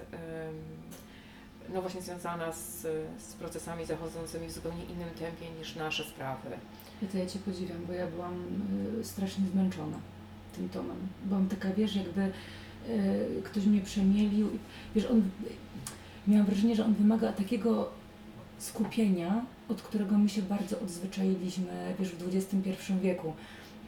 no 1.73 1.81
właśnie 1.81 2.01
związana 2.01 2.51
z, 2.51 2.81
z 3.17 3.33
procesami 3.33 3.85
zachodzącymi 3.85 4.47
w 4.47 4.51
zupełnie 4.51 4.85
innym 4.85 5.09
tempie 5.09 5.51
niż 5.59 5.75
nasze 5.75 6.03
sprawy. 6.03 6.49
I 7.01 7.05
to 7.07 7.17
ja 7.17 7.25
Cię 7.25 7.39
podziwiam, 7.39 7.85
bo 7.87 7.93
ja 7.93 8.07
byłam 8.07 8.33
y, 8.99 9.03
strasznie 9.03 9.45
zmęczona 9.53 9.97
tym 10.55 10.69
tomem. 10.69 10.97
Byłam 11.25 11.47
taka, 11.47 11.73
wiesz, 11.73 11.95
jakby 11.95 12.21
y, 12.21 13.41
ktoś 13.43 13.65
mnie 13.65 13.81
przemielił. 13.81 14.49
Wiesz, 14.95 15.05
on, 15.05 15.21
miałam 16.27 16.45
wrażenie, 16.45 16.75
że 16.75 16.85
on 16.85 16.93
wymaga 16.93 17.33
takiego 17.33 17.89
skupienia, 18.57 19.45
od 19.69 19.81
którego 19.81 20.17
my 20.17 20.29
się 20.29 20.41
bardzo 20.41 20.79
odzwyczailiśmy, 20.79 21.95
wiesz, 21.99 22.09
w 22.09 22.35
XXI 22.35 22.93
wieku. 23.01 23.33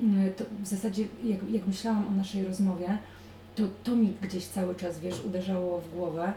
Y, 0.01 0.33
to 0.37 0.43
w 0.63 0.67
zasadzie, 0.67 1.05
jak, 1.23 1.49
jak 1.49 1.67
myślałam 1.67 2.07
o 2.07 2.11
naszej 2.11 2.45
rozmowie, 2.45 2.97
to 3.55 3.63
to 3.83 3.95
mi 3.95 4.13
gdzieś 4.21 4.45
cały 4.45 4.75
czas, 4.75 4.99
wiesz, 4.99 5.25
uderzało 5.25 5.81
w 5.81 5.93
głowę, 5.93 6.33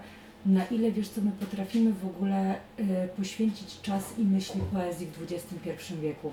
na 0.47 0.67
ile, 0.67 0.93
wiesz 0.93 1.09
co, 1.09 1.21
my 1.21 1.31
potrafimy 1.41 1.93
w 1.93 2.07
ogóle 2.07 2.55
y, 2.55 2.85
poświęcić 3.17 3.81
czas 3.83 4.19
i 4.19 4.23
myśli 4.23 4.61
poezji 4.73 5.07
w 5.07 5.33
XXI 5.33 5.95
wieku 6.03 6.33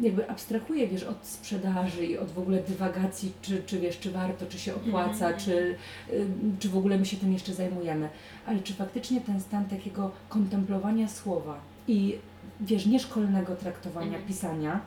jakby 0.00 0.30
abstrahuję, 0.30 0.88
wiesz, 0.88 1.02
od 1.02 1.26
sprzedaży 1.26 2.06
i 2.06 2.18
od 2.18 2.30
w 2.30 2.38
ogóle 2.38 2.62
dywagacji, 2.62 3.32
czy, 3.42 3.62
czy 3.66 3.80
wiesz, 3.80 3.98
czy 3.98 4.10
warto, 4.10 4.46
czy 4.46 4.58
się 4.58 4.74
opłaca, 4.74 5.26
mm. 5.26 5.40
czy, 5.40 5.76
y, 6.12 6.26
czy 6.58 6.68
w 6.68 6.76
ogóle 6.76 6.98
my 6.98 7.06
się 7.06 7.16
tym 7.16 7.32
jeszcze 7.32 7.54
zajmujemy. 7.54 8.08
Ale 8.46 8.60
czy 8.60 8.74
faktycznie 8.74 9.20
ten 9.20 9.40
stan 9.40 9.64
takiego 9.64 10.10
kontemplowania 10.28 11.08
słowa 11.08 11.60
i 11.88 12.18
wiesz, 12.60 12.86
nieszkolnego 12.86 13.56
traktowania 13.56 14.16
mm. 14.16 14.26
pisania, 14.26 14.80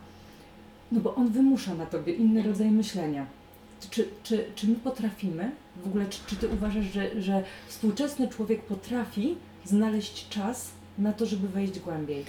no 0.91 0.99
bo 0.99 1.15
on 1.15 1.29
wymusza 1.29 1.75
na 1.75 1.85
tobie 1.85 2.13
inny 2.13 2.43
rodzaj 2.43 2.71
myślenia. 2.71 3.25
Czy, 3.89 4.07
czy, 4.23 4.45
czy 4.55 4.67
my 4.67 4.75
potrafimy, 4.75 5.51
w 5.83 5.87
ogóle, 5.87 6.05
czy, 6.09 6.19
czy 6.27 6.35
ty 6.35 6.47
uważasz, 6.47 6.85
że, 6.85 7.21
że 7.21 7.43
współczesny 7.67 8.27
człowiek 8.27 8.61
potrafi 8.61 9.35
znaleźć 9.65 10.29
czas 10.29 10.71
na 10.97 11.13
to, 11.13 11.25
żeby 11.25 11.47
wejść 11.47 11.79
głębiej? 11.79 12.25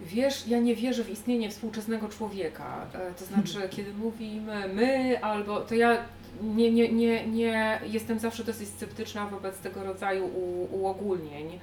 Wiesz, 0.00 0.46
ja 0.46 0.58
nie 0.58 0.74
wierzę 0.74 1.04
w 1.04 1.10
istnienie 1.10 1.50
współczesnego 1.50 2.08
człowieka. 2.08 2.86
E, 2.94 3.14
to 3.14 3.24
znaczy, 3.24 3.52
hmm. 3.52 3.70
kiedy 3.70 3.94
mówimy 3.94 4.68
my 4.68 5.18
albo, 5.22 5.60
to 5.60 5.74
ja 5.74 6.04
nie, 6.42 6.70
nie, 6.70 6.92
nie, 6.92 7.26
nie 7.26 7.80
jestem 7.86 8.18
zawsze 8.18 8.44
dosyć 8.44 8.68
sceptyczna 8.68 9.26
wobec 9.26 9.58
tego 9.58 9.84
rodzaju 9.84 10.26
u, 10.26 10.76
uogólnień. 10.80 11.60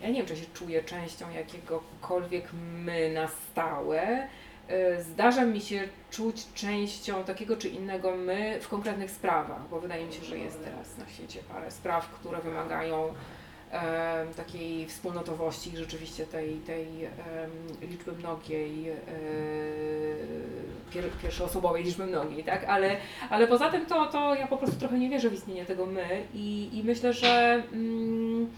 Ja 0.00 0.08
nie 0.08 0.14
wiem, 0.14 0.26
czy 0.26 0.36
się 0.36 0.46
czuję 0.54 0.82
częścią 0.82 1.30
jakiegokolwiek 1.30 2.44
my 2.84 3.12
na 3.12 3.28
stałe. 3.28 4.28
E, 4.68 5.02
zdarza 5.02 5.44
mi 5.44 5.60
się 5.60 5.88
czuć 6.10 6.46
częścią 6.54 7.24
takiego 7.24 7.56
czy 7.56 7.68
innego 7.68 8.16
my 8.16 8.58
w 8.60 8.68
konkretnych 8.68 9.10
sprawach, 9.10 9.68
bo 9.70 9.80
wydaje 9.80 10.06
mi 10.06 10.12
się, 10.12 10.24
że 10.24 10.38
jest 10.38 10.64
teraz 10.64 10.98
na 10.98 11.08
świecie 11.08 11.40
parę 11.48 11.70
spraw, 11.70 12.08
które 12.10 12.40
wymagają 12.40 13.14
takiej 14.36 14.86
wspólnotowości 14.86 15.76
rzeczywiście 15.76 16.26
tej, 16.26 16.56
tej 16.56 16.86
liczby 17.90 18.12
mnogiej, 18.12 18.90
e, 18.90 18.94
pier, 20.90 21.04
pierwszoosobowej 21.22 21.84
liczby 21.84 22.06
mnogiej, 22.06 22.44
tak? 22.44 22.64
Ale, 22.64 22.96
ale 23.30 23.46
poza 23.46 23.70
tym 23.70 23.86
to, 23.86 24.06
to 24.06 24.34
ja 24.34 24.46
po 24.46 24.56
prostu 24.56 24.80
trochę 24.80 24.98
nie 24.98 25.10
wierzę 25.10 25.30
w 25.30 25.34
istnienie 25.34 25.64
tego 25.64 25.86
my 25.86 26.22
i, 26.34 26.70
i 26.72 26.84
myślę, 26.84 27.12
że 27.12 27.62
mm, 27.72 28.50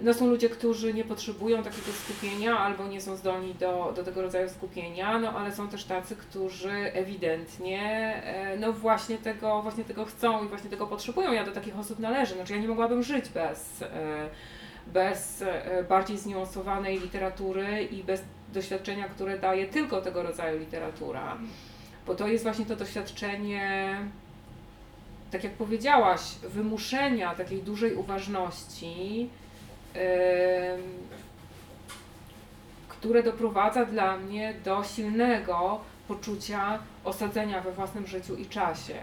no 0.00 0.14
są 0.14 0.26
ludzie, 0.26 0.48
którzy 0.48 0.94
nie 0.94 1.04
potrzebują 1.04 1.62
takiego 1.62 1.92
skupienia 1.92 2.58
albo 2.58 2.86
nie 2.88 3.00
są 3.00 3.16
zdolni 3.16 3.54
do, 3.54 3.92
do 3.96 4.04
tego 4.04 4.22
rodzaju 4.22 4.48
skupienia, 4.48 5.18
no 5.18 5.30
ale 5.30 5.52
są 5.52 5.68
też 5.68 5.84
tacy, 5.84 6.16
którzy 6.16 6.72
ewidentnie 6.72 7.82
e, 8.24 8.56
no 8.56 8.72
właśnie 8.72 9.18
tego, 9.18 9.62
właśnie 9.62 9.84
tego 9.84 10.04
chcą 10.04 10.44
i 10.44 10.48
właśnie 10.48 10.70
tego 10.70 10.86
potrzebują. 10.86 11.32
Ja 11.32 11.44
do 11.44 11.52
takich 11.52 11.78
osób 11.78 11.98
należę. 11.98 12.34
Znaczy 12.34 12.52
ja 12.52 12.58
nie 12.58 12.68
mogłabym 12.68 13.02
żyć 13.02 13.28
bez, 13.28 13.82
e, 13.82 14.28
bez 14.86 15.42
e, 15.42 15.84
bardziej 15.88 16.18
zniuansowanej 16.18 17.00
literatury 17.00 17.82
i 17.82 18.04
bez 18.04 18.22
doświadczenia, 18.52 19.08
które 19.08 19.38
daje 19.38 19.66
tylko 19.66 20.00
tego 20.00 20.22
rodzaju 20.22 20.58
literatura. 20.58 21.36
Bo 22.06 22.14
to 22.14 22.28
jest 22.28 22.44
właśnie 22.44 22.66
to 22.66 22.76
doświadczenie, 22.76 23.96
tak 25.30 25.44
jak 25.44 25.52
powiedziałaś, 25.52 26.20
wymuszenia 26.42 27.34
takiej 27.34 27.62
dużej 27.62 27.94
uważności 27.94 29.30
które 33.06 33.22
doprowadza 33.22 33.84
dla 33.84 34.16
mnie 34.16 34.54
do 34.64 34.84
silnego 34.84 35.80
poczucia 36.08 36.78
osadzenia 37.04 37.60
we 37.60 37.72
własnym 37.72 38.06
życiu 38.06 38.36
i 38.36 38.46
czasie. 38.46 38.94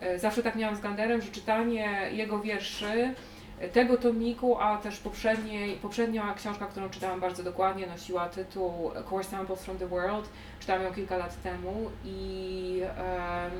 E, 0.00 0.18
zawsze 0.18 0.42
tak 0.42 0.56
miałam 0.56 0.76
z 0.76 0.80
Ganderem, 0.80 1.22
że 1.22 1.30
czytanie 1.30 2.10
jego 2.12 2.40
wierszy, 2.40 3.14
e, 3.60 3.68
tego 3.68 3.96
tomiku, 3.96 4.58
a 4.58 4.76
też 4.76 4.98
poprzedniej, 4.98 5.76
poprzednia 5.76 6.34
książka, 6.34 6.66
którą 6.66 6.90
czytałam 6.90 7.20
bardzo 7.20 7.42
dokładnie, 7.42 7.86
nosiła 7.86 8.28
tytuł 8.28 8.90
Core 9.10 9.24
Samples 9.24 9.64
from 9.64 9.78
the 9.78 9.86
World. 9.86 10.28
Czytałam 10.60 10.82
ją 10.82 10.94
kilka 10.94 11.16
lat 11.16 11.42
temu 11.42 11.90
i, 12.04 12.80
um, 12.82 13.52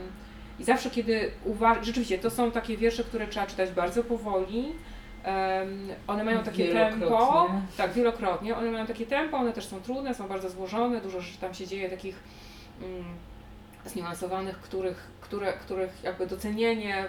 i 0.58 0.64
zawsze 0.64 0.90
kiedy 0.90 1.30
uważam, 1.44 1.84
rzeczywiście 1.84 2.18
to 2.18 2.30
są 2.30 2.50
takie 2.50 2.76
wiersze, 2.76 3.04
które 3.04 3.26
trzeba 3.26 3.46
czytać 3.46 3.70
bardzo 3.70 4.04
powoli, 4.04 4.72
Um, 5.26 5.88
one 6.06 6.24
mają 6.24 6.42
takie 6.42 6.72
tempo, 6.72 7.50
tak, 7.76 7.92
wielokrotnie. 7.92 8.56
One 8.56 8.70
mają 8.70 8.86
takie 8.86 9.06
tempo, 9.06 9.36
one 9.36 9.52
też 9.52 9.66
są 9.66 9.80
trudne, 9.80 10.14
są 10.14 10.28
bardzo 10.28 10.50
złożone, 10.50 11.00
dużo 11.00 11.20
rzeczy 11.20 11.38
tam 11.38 11.54
się 11.54 11.66
dzieje 11.66 11.90
takich 11.90 12.16
mm, 12.82 13.04
zniuansowanych, 13.86 14.60
których, 14.60 15.10
które, 15.20 15.52
których 15.52 16.02
jakby 16.04 16.26
docenienie 16.26 17.04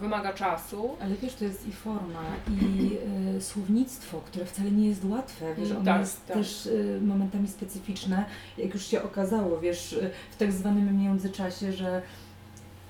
wymaga 0.00 0.32
czasu. 0.32 0.96
Ale 1.00 1.14
wiesz, 1.14 1.34
to 1.34 1.44
jest 1.44 1.68
i 1.68 1.72
forma, 1.72 2.22
i 2.62 2.90
e, 3.36 3.40
słownictwo, 3.40 4.20
które 4.20 4.44
wcale 4.44 4.70
nie 4.70 4.88
jest 4.88 5.04
łatwe, 5.04 5.54
wiesz, 5.54 5.70
ono 5.70 5.84
tak, 5.84 6.00
jest 6.00 6.26
tak. 6.26 6.36
też 6.36 6.66
e, 6.66 7.00
momentami 7.00 7.48
specyficzne, 7.48 8.24
jak 8.58 8.74
już 8.74 8.86
się 8.86 9.02
okazało, 9.02 9.60
wiesz, 9.60 9.98
w 10.30 10.36
tak 10.36 10.52
zwanym 10.52 11.02
międzyczasie, 11.02 11.72
że 11.72 12.02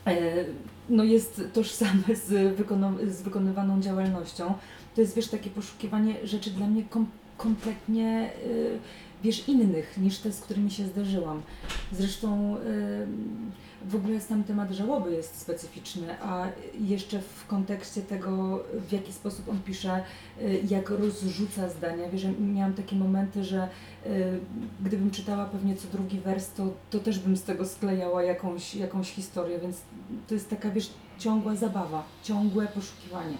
E, 0.06 0.44
no 0.92 1.04
jest 1.04 1.42
tożsame 1.52 2.02
z, 2.14 2.58
z 3.16 3.22
wykonywaną 3.22 3.80
działalnością. 3.80 4.54
To 4.94 5.00
jest, 5.00 5.16
wiesz, 5.16 5.28
takie 5.28 5.50
poszukiwanie 5.50 6.14
rzeczy 6.24 6.50
dla 6.50 6.66
mnie 6.66 6.84
kom- 6.84 7.06
kompletnie, 7.36 8.30
e, 8.44 8.48
wiesz, 9.24 9.48
innych 9.48 9.98
niż 9.98 10.18
te, 10.18 10.32
z 10.32 10.40
którymi 10.40 10.70
się 10.70 10.86
zdarzyłam. 10.86 11.42
Zresztą 11.92 12.56
w 13.84 13.96
ogóle 13.96 14.20
sam 14.20 14.44
temat 14.44 14.70
żałoby 14.70 15.12
jest 15.12 15.40
specyficzny, 15.40 16.20
a 16.22 16.46
jeszcze 16.80 17.18
w 17.18 17.46
kontekście 17.46 18.02
tego, 18.02 18.64
w 18.88 18.92
jaki 18.92 19.12
sposób 19.12 19.48
on 19.48 19.62
pisze, 19.62 20.04
jak 20.68 20.90
rozrzuca 20.90 21.68
zdania. 21.68 22.08
Wiesz, 22.08 22.22
że 22.22 22.32
miałam 22.32 22.74
takie 22.74 22.96
momenty, 22.96 23.44
że 23.44 23.68
gdybym 24.80 25.10
czytała 25.10 25.44
pewnie 25.44 25.76
co 25.76 25.88
drugi 25.88 26.20
wers, 26.20 26.52
to, 26.52 26.68
to 26.90 26.98
też 26.98 27.18
bym 27.18 27.36
z 27.36 27.42
tego 27.42 27.66
sklejała 27.66 28.22
jakąś, 28.22 28.74
jakąś 28.74 29.10
historię, 29.10 29.58
więc 29.58 29.80
to 30.28 30.34
jest 30.34 30.50
taka, 30.50 30.70
wiesz, 30.70 30.90
ciągła 31.18 31.56
zabawa, 31.56 32.04
ciągłe 32.22 32.66
poszukiwanie. 32.66 33.36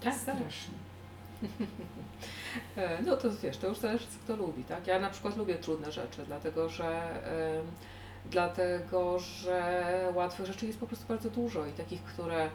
Tak, 0.00 0.24
tak. 0.24 0.36
E, 2.76 3.02
no 3.02 3.16
to 3.16 3.28
wiesz, 3.42 3.56
to 3.56 3.66
już 3.66 3.78
zależy 3.78 4.06
kto 4.24 4.36
lubi, 4.36 4.64
tak? 4.64 4.86
Ja 4.86 5.00
na 5.00 5.10
przykład 5.10 5.36
lubię 5.36 5.54
trudne 5.54 5.92
rzeczy, 5.92 6.22
dlatego 6.26 6.68
że 6.68 7.00
dlatego 8.30 9.18
że 9.18 10.12
łatwych 10.14 10.46
rzeczy 10.46 10.66
jest 10.66 10.80
po 10.80 10.86
prostu 10.86 11.06
bardzo 11.08 11.30
dużo 11.30 11.66
i 11.66 11.72
takich, 11.72 12.04
które 12.04 12.50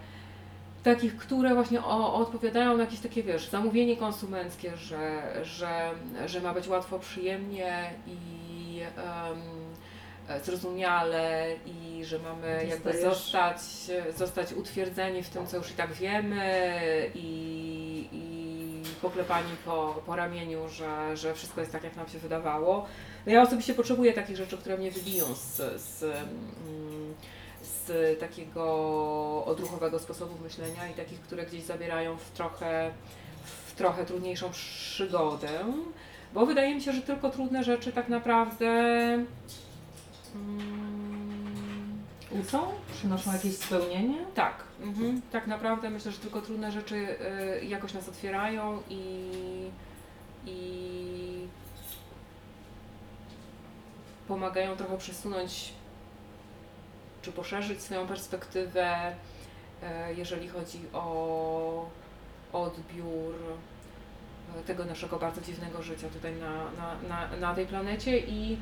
takich, 0.84 1.17
które 1.17 1.53
właśnie 1.53 1.84
o, 1.84 2.13
odpowiadają 2.13 2.77
na 2.77 2.84
jakieś 2.84 2.99
takie, 2.99 3.23
wiesz, 3.23 3.49
zamówienie 3.49 3.97
konsumenckie, 3.97 4.77
że, 4.77 5.21
że, 5.43 5.91
że 6.25 6.41
ma 6.41 6.53
być 6.53 6.67
łatwo, 6.67 6.99
przyjemnie 6.99 7.93
i 8.08 8.81
um, 8.97 10.41
zrozumiale 10.43 11.47
i 11.65 12.05
że 12.05 12.19
mamy 12.19 12.65
jakby 12.69 13.01
zostać, 13.01 13.60
zostać 14.17 14.53
utwierdzeni 14.53 15.23
w 15.23 15.29
tym, 15.29 15.47
co 15.47 15.58
już 15.58 15.71
i 15.71 15.73
tak 15.73 15.93
wiemy 15.93 16.71
i 17.15 17.85
poklepani 19.02 19.52
po, 19.65 20.02
po 20.06 20.15
ramieniu, 20.15 20.69
że, 20.69 21.17
że 21.17 21.34
wszystko 21.34 21.62
jest 21.62 21.71
tak, 21.71 21.84
jak 21.84 21.95
nam 21.95 22.10
się 22.10 22.19
wydawało. 22.19 22.86
No 23.26 23.32
ja 23.32 23.41
osobiście 23.41 23.74
potrzebuję 23.74 24.13
takich 24.13 24.38
rzeczy, 24.38 24.58
które 24.58 24.78
mnie 24.78 24.91
wybiją 24.91 25.26
z, 25.36 25.82
z, 25.82 26.04
mm, 26.04 27.13
z 27.62 28.19
takiego 28.19 28.65
odruchowego 29.45 30.00
sposobu 30.00 30.43
myślenia 30.43 30.89
i 30.89 30.93
takich, 30.93 31.21
które 31.21 31.45
gdzieś 31.45 31.63
zabierają 31.63 32.17
w 32.17 32.32
trochę, 32.32 32.91
w 33.67 33.76
trochę 33.76 34.06
trudniejszą 34.06 34.52
przygodę, 34.52 35.50
bo 36.34 36.45
wydaje 36.45 36.76
mi 36.76 36.82
się, 36.82 36.93
że 36.93 37.02
tylko 37.02 37.30
trudne 37.30 37.63
rzeczy 37.63 37.91
tak 37.91 38.10
naprawdę 38.10 38.65
mm, 40.36 42.04
uczą, 42.32 42.71
przynoszą 42.93 43.34
jakieś 43.34 43.58
spełnienie. 43.58 44.26
Tak, 44.36 44.63
mhm, 44.81 45.21
tak 45.31 45.47
naprawdę 45.47 45.89
myślę, 45.89 46.11
że 46.11 46.17
tylko 46.17 46.41
trudne 46.41 46.71
rzeczy 46.71 46.95
y, 47.61 47.65
jakoś 47.65 47.93
nas 47.93 48.09
otwierają 48.09 48.81
i, 48.89 49.31
i 50.45 51.47
pomagają 54.27 54.75
trochę 54.75 54.97
przesunąć 54.97 55.73
czy 57.21 57.31
poszerzyć 57.31 57.81
swoją 57.81 58.07
perspektywę, 58.07 59.15
e, 59.83 60.13
jeżeli 60.13 60.47
chodzi 60.47 60.79
o 60.93 61.89
odbiór 62.53 63.35
e, 64.59 64.63
tego 64.63 64.85
naszego 64.85 65.19
bardzo 65.19 65.41
dziwnego 65.41 65.83
życia 65.83 66.07
tutaj 66.09 66.35
na, 66.35 66.53
na, 66.53 67.09
na, 67.09 67.38
na 67.38 67.55
tej 67.55 67.65
planecie. 67.65 68.19
I, 68.19 68.57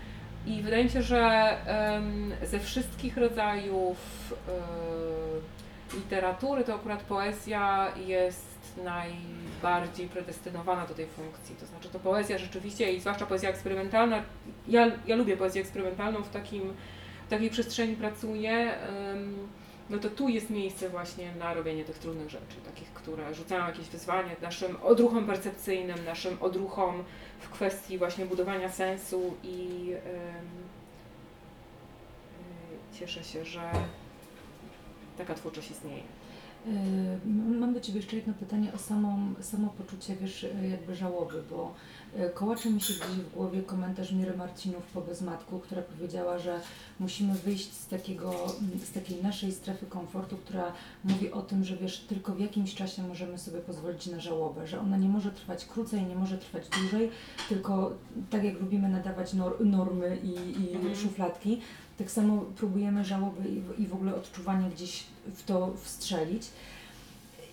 i 0.45 0.62
wydaje 0.62 0.84
mi 0.84 0.89
się, 0.89 1.02
że 1.02 1.58
ze 2.43 2.60
wszystkich 2.60 3.17
rodzajów 3.17 3.97
e, 4.47 5.62
literatury 5.93 6.63
to 6.63 6.75
akurat 6.75 7.03
poezja 7.03 7.91
jest 8.06 8.53
najbardziej 8.84 10.08
predestynowana 10.08 10.86
do 10.86 10.93
tej 10.93 11.08
funkcji. 11.08 11.56
To 11.56 11.65
znaczy 11.65 11.89
to 11.89 11.99
poezja 11.99 12.38
rzeczywiście 12.38 12.93
i 12.93 12.99
zwłaszcza 12.99 13.25
poezja 13.25 13.49
eksperymentalna, 13.49 14.23
ja, 14.67 14.91
ja 15.08 15.15
lubię 15.15 15.38
poezję 15.38 15.62
eksperymentalną, 15.62 16.23
w, 16.23 16.29
takim, 16.29 16.73
w 17.27 17.29
takiej 17.29 17.49
przestrzeni 17.49 17.95
pracuję, 17.95 18.73
no 19.89 19.97
to 19.97 20.10
tu 20.10 20.29
jest 20.29 20.49
miejsce 20.49 20.89
właśnie 20.89 21.36
na 21.36 21.53
robienie 21.53 21.86
tych 21.86 21.97
trudnych 21.97 22.29
rzeczy, 22.29 22.56
takich, 22.65 22.93
które 22.93 23.34
rzucają 23.34 23.67
jakieś 23.67 23.88
wyzwanie 23.88 24.36
naszym 24.41 24.77
odruchom 24.84 25.25
percepcyjnym, 25.25 26.06
naszym 26.06 26.38
odruchom 26.41 27.03
w 27.39 27.49
kwestii 27.49 27.97
właśnie 27.97 28.25
budowania 28.25 28.69
sensu 28.69 29.38
i 29.43 29.86
yy, 29.86 29.97
cieszę 32.99 33.23
się, 33.23 33.45
że 33.45 33.62
taka 35.17 35.34
twórczość 35.34 35.71
istnieje. 35.71 36.04
Yy, 36.65 37.60
mam 37.60 37.73
do 37.73 37.80
Ciebie 37.80 37.99
jeszcze 37.99 38.15
jedno 38.15 38.34
pytanie 38.34 38.73
o 38.73 38.78
samą, 38.78 39.34
samo 39.41 39.69
poczucie, 39.69 40.15
wiesz, 40.15 40.45
jakby 40.69 40.95
żałoby, 40.95 41.43
bo 41.49 41.73
yy, 42.17 42.30
kołacze 42.30 42.69
mi 42.69 42.82
się 42.82 42.93
gdzieś 42.93 43.26
w 43.26 43.34
głowie 43.34 43.62
komentarz 43.62 44.12
Miry 44.12 44.38
Marcinów 44.38 44.84
po 44.93 45.02
Bezmatku, 45.02 45.60
która 45.60 45.82
powiedziała, 45.82 46.39
że 46.39 46.60
musimy 46.99 47.34
wyjść 47.34 47.73
z, 47.73 47.88
takiego, 47.88 48.34
z 48.84 48.91
takiej 48.91 49.23
naszej 49.23 49.52
strefy 49.52 49.86
komfortu, 49.86 50.38
która 50.38 50.71
mówi 51.04 51.32
o 51.32 51.41
tym, 51.41 51.63
że 51.63 51.78
wiesz, 51.78 51.99
tylko 51.99 52.34
w 52.34 52.39
jakimś 52.39 52.76
czasie 52.76 53.04
możemy 53.04 53.38
sobie 53.38 53.60
pozwolić 53.60 54.08
na 54.08 54.19
żałobę, 54.19 54.67
że 54.67 54.80
ona 54.80 54.97
nie 54.97 55.10
może 55.10 55.32
trwać 55.32 55.65
krócej, 55.65 56.04
nie 56.04 56.15
może 56.15 56.38
trwać 56.38 56.63
dłużej, 56.69 57.10
tylko 57.49 57.91
tak 58.30 58.43
jak 58.43 58.62
lubimy 58.62 58.89
nadawać 58.89 59.34
nor 59.34 59.65
normy 59.65 60.17
i, 60.23 60.62
i 60.63 60.76
mhm. 60.76 60.95
szufladki, 60.95 61.62
tak 61.97 62.12
samo 62.12 62.38
próbujemy 62.38 63.06
żałoby 63.06 63.49
i, 63.77 63.88
w 63.88 63.93
ogóle 63.93 64.15
odczuwanie 64.15 64.69
gdzieś 64.69 65.03
w 65.34 65.43
to 65.43 65.73
wstrzelić. 65.75 66.49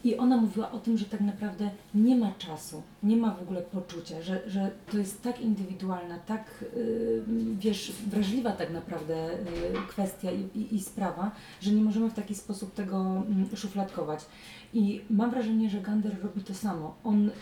I 0.04 0.16
ona 0.16 0.36
mówiła 0.36 0.72
o 0.72 0.78
tym, 0.78 0.98
że 0.98 1.04
tak 1.04 1.20
naprawdę 1.20 1.70
nie 1.94 2.16
ma 2.16 2.32
czasu, 2.38 2.82
nie 3.02 3.16
ma 3.16 3.34
w 3.34 3.42
ogóle 3.42 3.62
poczucia, 3.62 4.22
że, 4.22 4.50
że 4.50 4.70
to 4.90 4.98
jest 4.98 5.22
tak 5.22 5.40
indywidualna, 5.40 6.18
tak 6.18 6.64
yy, 6.76 7.24
wiesz, 7.58 7.92
wrażliwa 8.06 8.52
tak 8.52 8.70
naprawdę 8.70 9.14
yy, 9.14 9.80
kwestia 9.88 10.30
i, 10.30 10.58
i, 10.58 10.74
i, 10.74 10.80
sprawa, 10.80 11.30
że 11.60 11.70
nie 11.70 11.82
możemy 11.82 12.10
w 12.10 12.14
taki 12.14 12.34
sposób 12.34 12.74
tego 12.74 13.22
yy, 13.50 13.56
szufladkować. 13.56 14.26
I 14.74 15.00
mam 15.10 15.30
wrażenie, 15.30 15.70
że 15.70 15.80
Gander 15.80 16.22
robi 16.22 16.40
to 16.40 16.54
samo. 16.54 16.94
On 17.04 17.28
y, 17.28 17.32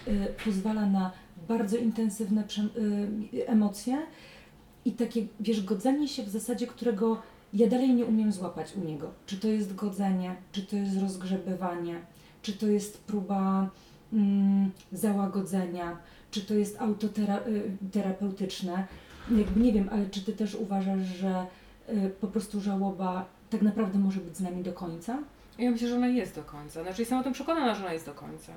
pozwala 0.44 0.86
na 0.86 1.10
bardzo 1.48 1.76
intensywne 1.76 2.44
y, 3.32 3.46
emocje, 3.46 3.98
i 4.88 4.92
takie, 4.92 5.26
wiesz, 5.40 5.64
godzenie 5.64 6.08
się 6.08 6.22
w 6.22 6.28
zasadzie, 6.28 6.66
którego 6.66 7.22
ja 7.54 7.66
dalej 7.66 7.94
nie 7.94 8.04
umiem 8.04 8.32
złapać 8.32 8.76
u 8.76 8.84
niego. 8.84 9.10
Czy 9.26 9.36
to 9.36 9.48
jest 9.48 9.74
godzenie, 9.74 10.36
czy 10.52 10.62
to 10.62 10.76
jest 10.76 11.00
rozgrzebywanie, 11.00 12.00
czy 12.42 12.52
to 12.52 12.66
jest 12.66 12.98
próba 12.98 13.70
mm, 14.12 14.70
załagodzenia, 14.92 15.96
czy 16.30 16.40
to 16.40 16.54
jest 16.54 16.80
autoterapeutyczne. 16.80 18.86
Y, 19.30 19.38
Jakby 19.38 19.60
nie 19.60 19.72
wiem, 19.72 19.88
ale 19.92 20.06
czy 20.06 20.20
ty 20.20 20.32
też 20.32 20.54
uważasz, 20.54 21.02
że 21.02 21.46
y, 21.88 22.10
po 22.20 22.26
prostu 22.26 22.60
żałoba 22.60 23.24
tak 23.50 23.62
naprawdę 23.62 23.98
może 23.98 24.20
być 24.20 24.36
z 24.36 24.40
nami 24.40 24.62
do 24.62 24.72
końca? 24.72 25.18
Ja 25.58 25.70
myślę, 25.70 25.88
że 25.88 25.96
ona 25.96 26.08
jest 26.08 26.34
do 26.34 26.42
końca. 26.42 26.82
Znaczy 26.82 27.02
jestem 27.02 27.18
o 27.18 27.22
tym 27.22 27.32
przekonana, 27.32 27.74
że 27.74 27.84
ona 27.84 27.92
jest 27.92 28.06
do 28.06 28.14
końca. 28.14 28.52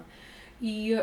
I 0.61 0.95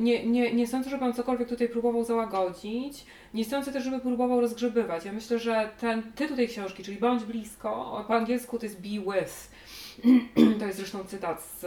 nie, 0.00 0.26
nie, 0.26 0.54
nie 0.54 0.66
sądzę, 0.66 0.90
żeby 0.90 1.04
on 1.04 1.12
cokolwiek 1.12 1.48
tutaj 1.48 1.68
próbował 1.68 2.04
załagodzić. 2.04 3.06
Nie 3.34 3.44
sądzę 3.44 3.72
też, 3.72 3.84
żeby 3.84 4.00
próbował 4.00 4.40
rozgrzebywać. 4.40 5.04
Ja 5.04 5.12
myślę, 5.12 5.38
że 5.38 5.70
ten 5.80 6.02
tytuł 6.12 6.36
tej 6.36 6.48
książki, 6.48 6.82
czyli 6.82 6.96
Bądź 6.96 7.24
blisko, 7.24 8.04
po 8.08 8.14
angielsku 8.14 8.58
to 8.58 8.66
jest 8.66 8.80
Be 8.80 8.88
With. 8.88 9.50
to 10.58 10.66
jest 10.66 10.78
zresztą 10.78 11.04
cytat 11.04 11.42
z, 11.42 11.66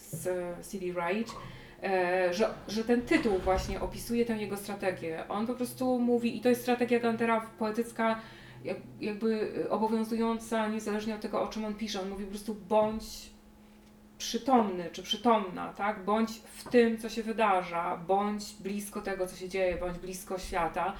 z 0.00 0.22
C.D. 0.66 0.92
Wright. 0.92 1.34
E, 1.82 2.34
że, 2.34 2.54
że 2.68 2.84
ten 2.84 3.02
tytuł 3.02 3.38
właśnie 3.38 3.80
opisuje 3.80 4.24
tę 4.24 4.36
jego 4.36 4.56
strategię. 4.56 5.24
On 5.28 5.46
po 5.46 5.54
prostu 5.54 5.98
mówi, 5.98 6.36
i 6.36 6.40
to 6.40 6.48
jest 6.48 6.62
strategia 6.62 7.00
Gantera 7.00 7.50
poetycka, 7.58 8.20
jakby 9.00 9.52
obowiązująca 9.70 10.68
niezależnie 10.68 11.14
od 11.14 11.20
tego, 11.20 11.42
o 11.42 11.48
czym 11.48 11.64
on 11.64 11.74
pisze. 11.74 12.00
On 12.00 12.08
mówi 12.08 12.24
po 12.24 12.30
prostu 12.30 12.56
bądź 12.68 13.35
przytomny 14.18 14.90
czy 14.92 15.02
przytomna, 15.02 15.72
tak? 15.72 16.04
Bądź 16.04 16.30
w 16.30 16.68
tym, 16.68 16.98
co 16.98 17.08
się 17.08 17.22
wydarza, 17.22 17.96
bądź 18.06 18.54
blisko 18.60 19.00
tego, 19.00 19.26
co 19.26 19.36
się 19.36 19.48
dzieje, 19.48 19.76
bądź 19.76 19.98
blisko 19.98 20.38
świata 20.38 20.92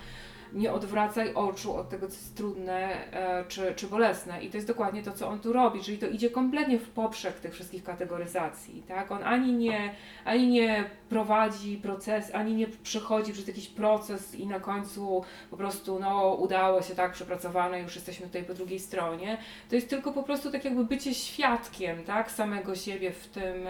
nie 0.53 0.73
odwracaj 0.73 1.35
oczu 1.35 1.77
od 1.77 1.89
tego, 1.89 2.07
co 2.07 2.15
jest 2.15 2.37
trudne 2.37 3.13
e, 3.13 3.45
czy, 3.49 3.75
czy 3.77 3.87
bolesne. 3.87 4.45
I 4.45 4.51
to 4.51 4.57
jest 4.57 4.67
dokładnie 4.67 5.03
to, 5.03 5.13
co 5.13 5.29
on 5.29 5.41
tu 5.41 5.53
robi, 5.53 5.83
czyli 5.83 5.99
to 5.99 6.07
idzie 6.07 6.31
kompletnie 6.31 6.79
w 6.79 6.91
poprzek 6.91 7.41
tych 7.41 7.55
wszystkich 7.55 7.85
kategoryzacji. 7.85 8.83
Tak? 8.89 9.13
On 9.13 9.23
ani 9.23 9.53
nie, 9.53 9.95
ani 10.25 10.49
nie 10.49 10.91
prowadzi 11.09 11.77
proces, 11.77 12.35
ani 12.35 12.55
nie 12.55 12.67
przechodzi 12.67 13.33
przez 13.33 13.49
jakiś 13.49 13.69
proces 13.69 14.35
i 14.35 14.47
na 14.47 14.61
końcu 14.61 15.25
po 15.51 15.57
prostu 15.57 15.99
no, 15.99 16.35
udało 16.35 16.83
się 16.83 16.95
tak 16.95 17.13
przepracowane, 17.13 17.81
już 17.81 17.95
jesteśmy 17.95 18.27
tutaj 18.27 18.45
po 18.45 18.55
drugiej 18.55 18.79
stronie. 18.79 19.39
To 19.69 19.75
jest 19.75 19.91
tylko 19.91 20.13
po 20.13 20.23
prostu 20.23 20.51
tak 20.51 20.65
jakby 20.65 20.85
bycie 20.85 21.15
świadkiem 21.15 22.05
tak? 22.05 22.31
samego 22.31 22.75
siebie 22.75 23.13
w 23.13 23.27
tym, 23.27 23.67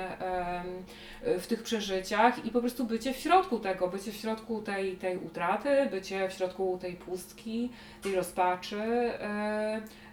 w 1.22 1.46
tych 1.46 1.62
przeżyciach 1.62 2.44
i 2.44 2.50
po 2.50 2.60
prostu 2.60 2.84
bycie 2.84 3.14
w 3.14 3.16
środku 3.16 3.58
tego, 3.58 3.88
bycie 3.88 4.12
w 4.12 4.16
środku 4.16 4.62
tej, 4.62 4.96
tej 4.96 5.18
utraty, 5.18 5.88
bycie 5.90 6.28
w 6.28 6.32
środku 6.32 6.78
tej 6.80 6.92
pustki, 6.92 7.70
tej 8.02 8.14
rozpaczy. 8.14 9.12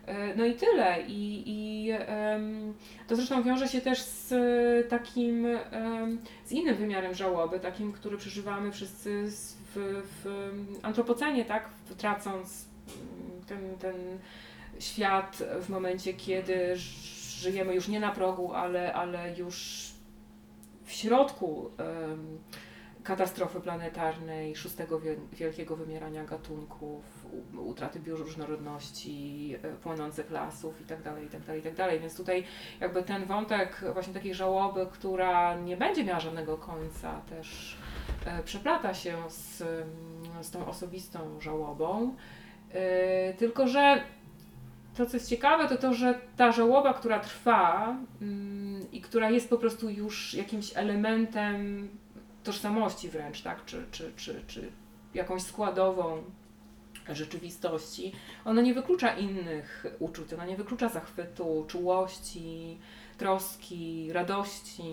E, 0.07 0.11
e, 0.11 0.35
no 0.35 0.45
i 0.45 0.53
tyle. 0.53 1.01
I, 1.07 1.43
i 1.45 1.89
to 3.07 3.15
zresztą 3.15 3.43
wiąże 3.43 3.67
się 3.67 3.81
też 3.81 4.01
z 4.01 4.33
takim, 4.89 5.47
z 6.45 6.51
innym 6.51 6.75
wymiarem 6.75 7.13
żałoby, 7.13 7.59
takim, 7.59 7.91
który 7.91 8.17
przeżywamy 8.17 8.71
wszyscy 8.71 9.27
w, 9.27 10.03
w 10.23 10.25
antropocenie, 10.81 11.45
tak? 11.45 11.69
Tracąc 11.97 12.65
ten, 13.47 13.77
ten 13.79 13.95
świat 14.79 15.43
w 15.61 15.69
momencie, 15.69 16.13
kiedy 16.13 16.75
żyjemy 17.39 17.75
już 17.75 17.87
nie 17.87 17.99
na 17.99 18.11
progu, 18.11 18.53
ale, 18.53 18.93
ale 18.93 19.33
już 19.37 19.87
w 20.85 20.91
środku 20.91 21.71
katastrofy 23.03 23.61
planetarnej, 23.61 24.55
szóstego 24.55 25.01
wielkiego 25.33 25.75
wymierania 25.75 26.23
gatunków, 26.23 27.22
utraty 27.57 27.99
bioróżnorodności, 27.99 29.55
e, 29.63 29.71
płonących 29.73 30.31
lasów 30.31 30.81
itd., 30.81 31.13
itd., 31.23 31.55
itd. 31.55 31.99
Więc 31.99 32.17
tutaj 32.17 32.43
jakby 32.79 33.03
ten 33.03 33.25
wątek 33.25 33.81
właśnie 33.93 34.13
takiej 34.13 34.35
żałoby, 34.35 34.87
która 34.91 35.55
nie 35.55 35.77
będzie 35.77 36.03
miała 36.03 36.19
żadnego 36.19 36.57
końca, 36.57 37.21
też 37.29 37.77
e, 38.25 38.43
przeplata 38.43 38.93
się 38.93 39.17
z, 39.29 39.63
z 40.41 40.51
tą 40.51 40.65
osobistą 40.65 41.41
żałobą. 41.41 42.15
E, 42.71 43.33
tylko, 43.33 43.67
że 43.67 44.03
to, 44.97 45.05
co 45.05 45.17
jest 45.17 45.29
ciekawe, 45.29 45.67
to 45.67 45.77
to, 45.77 45.93
że 45.93 46.19
ta 46.37 46.51
żałoba, 46.51 46.93
która 46.93 47.19
trwa 47.19 47.95
mm, 48.21 48.91
i 48.91 49.01
która 49.01 49.29
jest 49.29 49.49
po 49.49 49.57
prostu 49.57 49.89
już 49.89 50.33
jakimś 50.33 50.77
elementem 50.77 51.89
tożsamości 52.43 53.09
wręcz, 53.09 53.41
tak? 53.41 53.65
czy, 53.65 53.85
czy, 53.91 54.11
czy, 54.15 54.43
czy 54.47 54.71
jakąś 55.13 55.41
składową 55.41 56.23
rzeczywistości, 57.09 58.13
ona 58.45 58.61
nie 58.61 58.73
wyklucza 58.73 59.17
innych 59.17 59.85
uczuć, 59.99 60.33
ona 60.33 60.45
nie 60.45 60.57
wyklucza 60.57 60.89
zachwytu, 60.89 61.65
czułości, 61.67 62.77
troski, 63.17 64.13
radości. 64.13 64.83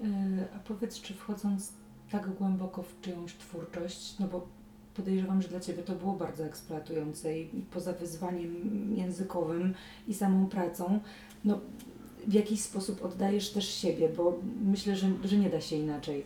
Yy, 0.00 0.08
a 0.56 0.58
powiedz, 0.58 1.00
czy 1.00 1.14
wchodząc 1.14 1.72
tak 2.10 2.30
głęboko 2.30 2.82
w 2.82 3.00
czyjąś 3.00 3.34
twórczość, 3.34 4.18
no 4.18 4.26
bo 4.26 4.46
podejrzewam, 4.94 5.42
że 5.42 5.48
dla 5.48 5.60
Ciebie 5.60 5.82
to 5.82 5.92
było 5.92 6.12
bardzo 6.12 6.44
eksploatujące 6.44 7.38
i 7.38 7.46
poza 7.70 7.92
wyzwaniem 7.92 8.94
językowym 8.96 9.74
i 10.08 10.14
samą 10.14 10.46
pracą, 10.46 11.00
no 11.44 11.60
w 12.26 12.32
jakiś 12.32 12.60
sposób 12.60 13.04
oddajesz 13.04 13.50
też 13.50 13.74
siebie, 13.74 14.08
bo 14.08 14.38
myślę, 14.64 14.96
że, 14.96 15.08
że 15.24 15.36
nie 15.36 15.50
da 15.50 15.60
się 15.60 15.76
inaczej. 15.76 16.24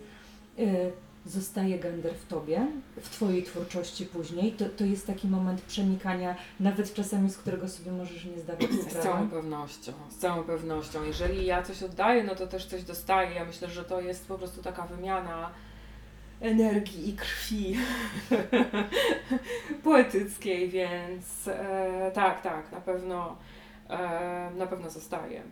Zostaje 1.29 1.79
gender 1.79 2.14
w 2.14 2.27
tobie, 2.27 2.67
w 2.97 3.09
twojej 3.09 3.43
twórczości 3.43 4.07
później, 4.07 4.53
to, 4.53 4.64
to 4.69 4.85
jest 4.85 5.07
taki 5.07 5.29
moment 5.29 5.61
przenikania, 5.62 6.37
nawet 6.61 6.95
czasami 6.95 7.31
z 7.31 7.38
którego 7.38 7.69
sobie 7.69 7.93
możesz 7.93 8.25
nie 8.25 8.38
zdawać 8.38 8.64
sprawy. 8.64 8.91
Z 8.91 9.03
całą 9.03 9.31
pewnością, 9.31 9.93
z 10.11 10.17
całą 10.17 10.45
pewnością. 10.45 11.05
Jeżeli 11.05 11.47
ja 11.47 11.62
coś 11.62 11.83
oddaję, 11.83 12.25
no 12.25 12.35
to 12.35 12.47
też 12.47 12.67
coś 12.67 12.83
dostaję. 12.83 13.35
Ja 13.35 13.45
myślę, 13.45 13.69
że 13.69 13.85
to 13.85 14.01
jest 14.01 14.29
po 14.29 14.38
prostu 14.38 14.62
taka 14.62 14.87
wymiana 14.87 15.51
energii 16.41 17.09
i 17.09 17.17
krwi 17.17 17.77
poetyckiej, 19.85 20.69
więc 20.69 21.49
e, 21.49 22.11
tak, 22.14 22.43
tak, 22.43 22.73
na 22.73 22.81
pewno, 22.81 23.37
e, 23.91 24.51
na 24.57 24.67
pewno 24.67 24.91
zostaje. 24.91 25.43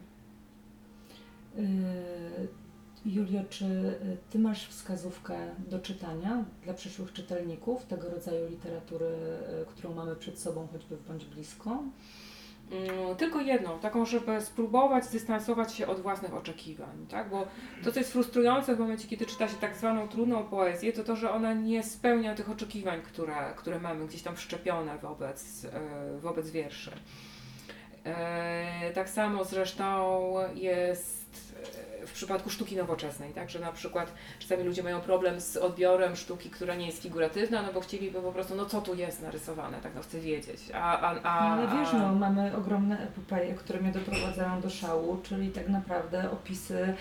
Yy 1.57 2.66
Julio, 3.07 3.41
czy 3.51 3.65
y, 3.65 4.17
Ty 4.31 4.39
masz 4.39 4.69
wskazówkę 4.69 5.35
do 5.59 5.79
czytania 5.79 6.45
dla 6.65 6.75
przyszłych 6.75 7.13
czytelników 7.13 7.87
tego 7.87 8.11
rodzaju 8.11 8.49
literatury, 8.49 9.07
y, 9.07 9.67
którą 9.67 9.95
mamy 9.95 10.17
przed 10.17 10.39
sobą, 10.39 10.69
choćby 10.73 10.97
bądź 11.09 11.25
blisko? 11.25 11.83
Mm, 12.71 13.17
tylko 13.17 13.41
jedną, 13.41 13.79
taką, 13.79 14.07
żeby 14.07 14.41
spróbować 14.41 15.05
zdystansować 15.05 15.75
się 15.75 15.87
od 15.87 16.01
własnych 16.01 16.35
oczekiwań, 16.35 17.07
tak? 17.11 17.31
Bo 17.31 17.47
to, 17.85 17.93
co 17.93 17.99
jest 17.99 18.13
frustrujące 18.13 18.77
w 18.77 18.79
momencie, 18.79 19.09
kiedy 19.09 19.27
czyta 19.27 19.49
się 19.49 19.57
tak 19.57 19.77
zwaną 19.77 20.09
trudną 20.09 20.45
poezję, 20.45 20.93
to 20.93 21.05
to, 21.05 21.17
że 21.17 21.31
ona 21.31 21.55
nie 21.55 21.83
spełnia 21.83 22.35
tych 22.35 22.51
oczekiwań, 22.51 23.03
które, 23.03 23.55
które 23.57 23.81
mamy 23.81 24.07
gdzieś 24.07 24.23
tam 24.23 24.37
wszczepione 24.37 24.99
wobec, 24.99 25.65
e, 25.65 26.19
wobec 26.21 26.51
wierszy. 26.51 26.91
Tak 28.95 29.09
samo 29.09 29.45
zresztą 29.45 30.33
jest 30.55 31.27
w 32.07 32.13
przypadku 32.13 32.51
sztuki 32.51 32.77
nowoczesnej, 32.77 33.33
tak, 33.33 33.51
że 33.51 33.59
na 33.59 33.73
przykład 33.73 34.13
czasami 34.39 34.65
ludzie 34.65 34.83
mają 34.83 35.01
problem 35.01 35.41
z 35.41 35.57
odbiorem 35.57 36.17
sztuki, 36.17 36.51
która 36.51 36.75
nie 36.75 36.87
jest 36.87 37.03
figuratywna, 37.03 37.63
no 37.63 37.73
bo 37.73 37.81
chcieliby 37.81 38.23
po 38.23 38.33
prostu, 38.33 38.55
no 38.55 38.67
co 38.67 38.81
tu 38.81 38.95
jest 38.95 39.23
narysowane, 39.23 39.79
tak 39.83 39.95
no 39.95 40.03
chcę 40.03 40.21
wiedzieć. 40.21 40.61
A, 40.75 41.01
a, 41.01 41.11
a, 41.11 41.15
no, 41.15 41.31
ale 41.53 41.79
wiesz, 41.79 41.93
no 41.93 42.15
mamy 42.15 42.57
ogromne 42.57 43.03
epopeje, 43.03 43.55
które 43.55 43.81
mnie 43.81 43.93
doprowadzają 43.93 44.61
do 44.61 44.71
szału, 44.71 45.21
czyli 45.23 45.51
tak 45.51 45.69
naprawdę 45.69 46.31
opisy 46.31 46.95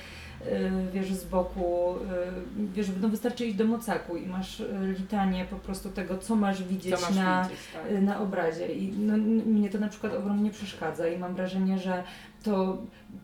wiesz, 0.94 1.14
z 1.14 1.26
boku, 1.26 1.96
y, 1.96 2.68
wiesz, 2.74 2.88
no 3.02 3.10
wystarczy 3.10 3.46
iść 3.46 3.56
do 3.56 3.66
mocaku 3.66 4.18
i 4.18 4.28
masz 4.28 4.60
y, 4.60 4.96
litanie 5.00 5.46
po 5.46 5.56
prostu 5.56 5.90
tego, 5.90 6.18
co 6.18 6.36
masz 6.36 6.64
widzieć, 6.64 6.96
co 6.96 7.02
masz 7.02 7.16
na, 7.16 7.44
widzieć, 7.44 7.60
tak. 7.74 8.02
na 8.02 8.20
obrazie. 8.20 8.74
I 8.74 8.92
no, 8.92 9.18
mnie 9.46 9.70
to 9.70 9.80
na 9.80 9.88
przykład 9.88 10.14
ogromnie 10.14 10.52
przeszkadza 10.52 11.08
i 11.08 11.20
mam 11.20 11.36
wrażenie, 11.36 11.80
że 11.80 12.04
to 12.44 12.78